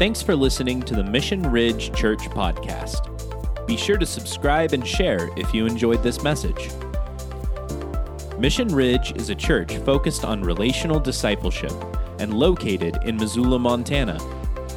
Thanks 0.00 0.22
for 0.22 0.34
listening 0.34 0.80
to 0.82 0.94
the 0.94 1.04
Mission 1.04 1.42
Ridge 1.42 1.94
Church 1.94 2.20
podcast. 2.30 3.06
Be 3.66 3.76
sure 3.76 3.98
to 3.98 4.06
subscribe 4.06 4.72
and 4.72 4.86
share 4.86 5.28
if 5.36 5.54
you 5.54 5.66
enjoyed 5.66 6.02
this 6.02 6.22
message. 6.22 6.70
Mission 8.38 8.68
Ridge 8.68 9.12
is 9.16 9.28
a 9.28 9.34
church 9.34 9.76
focused 9.76 10.24
on 10.24 10.42
relational 10.42 10.98
discipleship 10.98 11.72
and 12.18 12.32
located 12.32 12.98
in 13.04 13.16
Missoula, 13.18 13.58
Montana. 13.58 14.18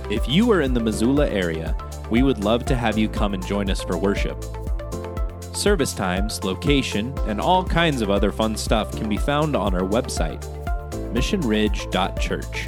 If 0.10 0.28
you 0.28 0.52
are 0.52 0.60
in 0.62 0.74
the 0.74 0.82
Missoula 0.82 1.30
area, 1.30 1.78
we 2.10 2.24
would 2.24 2.44
love 2.44 2.66
to 2.66 2.76
have 2.76 2.98
you 2.98 3.08
come 3.08 3.34
and 3.34 3.46
join 3.46 3.70
us 3.70 3.82
for 3.82 3.98
worship. 3.98 4.44
Service 5.54 5.94
times, 5.94 6.44
location, 6.44 7.18
and 7.28 7.40
all 7.40 7.64
kinds 7.64 8.02
of 8.02 8.10
other 8.10 8.30
fun 8.32 8.58
stuff 8.58 8.94
can 8.98 9.08
be 9.08 9.16
found 9.16 9.56
on 9.56 9.74
our 9.74 9.88
website, 9.88 10.44
missionridge.church. 11.14 12.68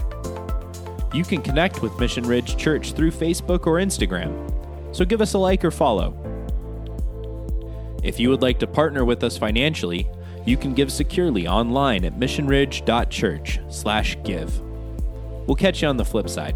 You 1.13 1.23
can 1.23 1.41
connect 1.41 1.81
with 1.81 1.99
Mission 1.99 2.25
Ridge 2.25 2.55
Church 2.55 2.93
through 2.93 3.11
Facebook 3.11 3.67
or 3.67 3.79
Instagram, 3.79 4.95
so 4.95 5.03
give 5.03 5.19
us 5.21 5.33
a 5.33 5.37
like 5.37 5.65
or 5.65 5.71
follow. 5.71 6.17
If 8.01 8.17
you 8.19 8.29
would 8.29 8.41
like 8.41 8.59
to 8.59 8.67
partner 8.67 9.03
with 9.03 9.23
us 9.23 9.37
financially, 9.37 10.07
you 10.45 10.55
can 10.57 10.73
give 10.73 10.91
securely 10.91 11.47
online 11.47 12.05
at 12.05 12.17
missionridge.church/give. 12.17 14.61
We'll 15.47 15.55
catch 15.55 15.81
you 15.81 15.87
on 15.87 15.97
the 15.97 16.05
flip 16.05 16.29
side. 16.29 16.55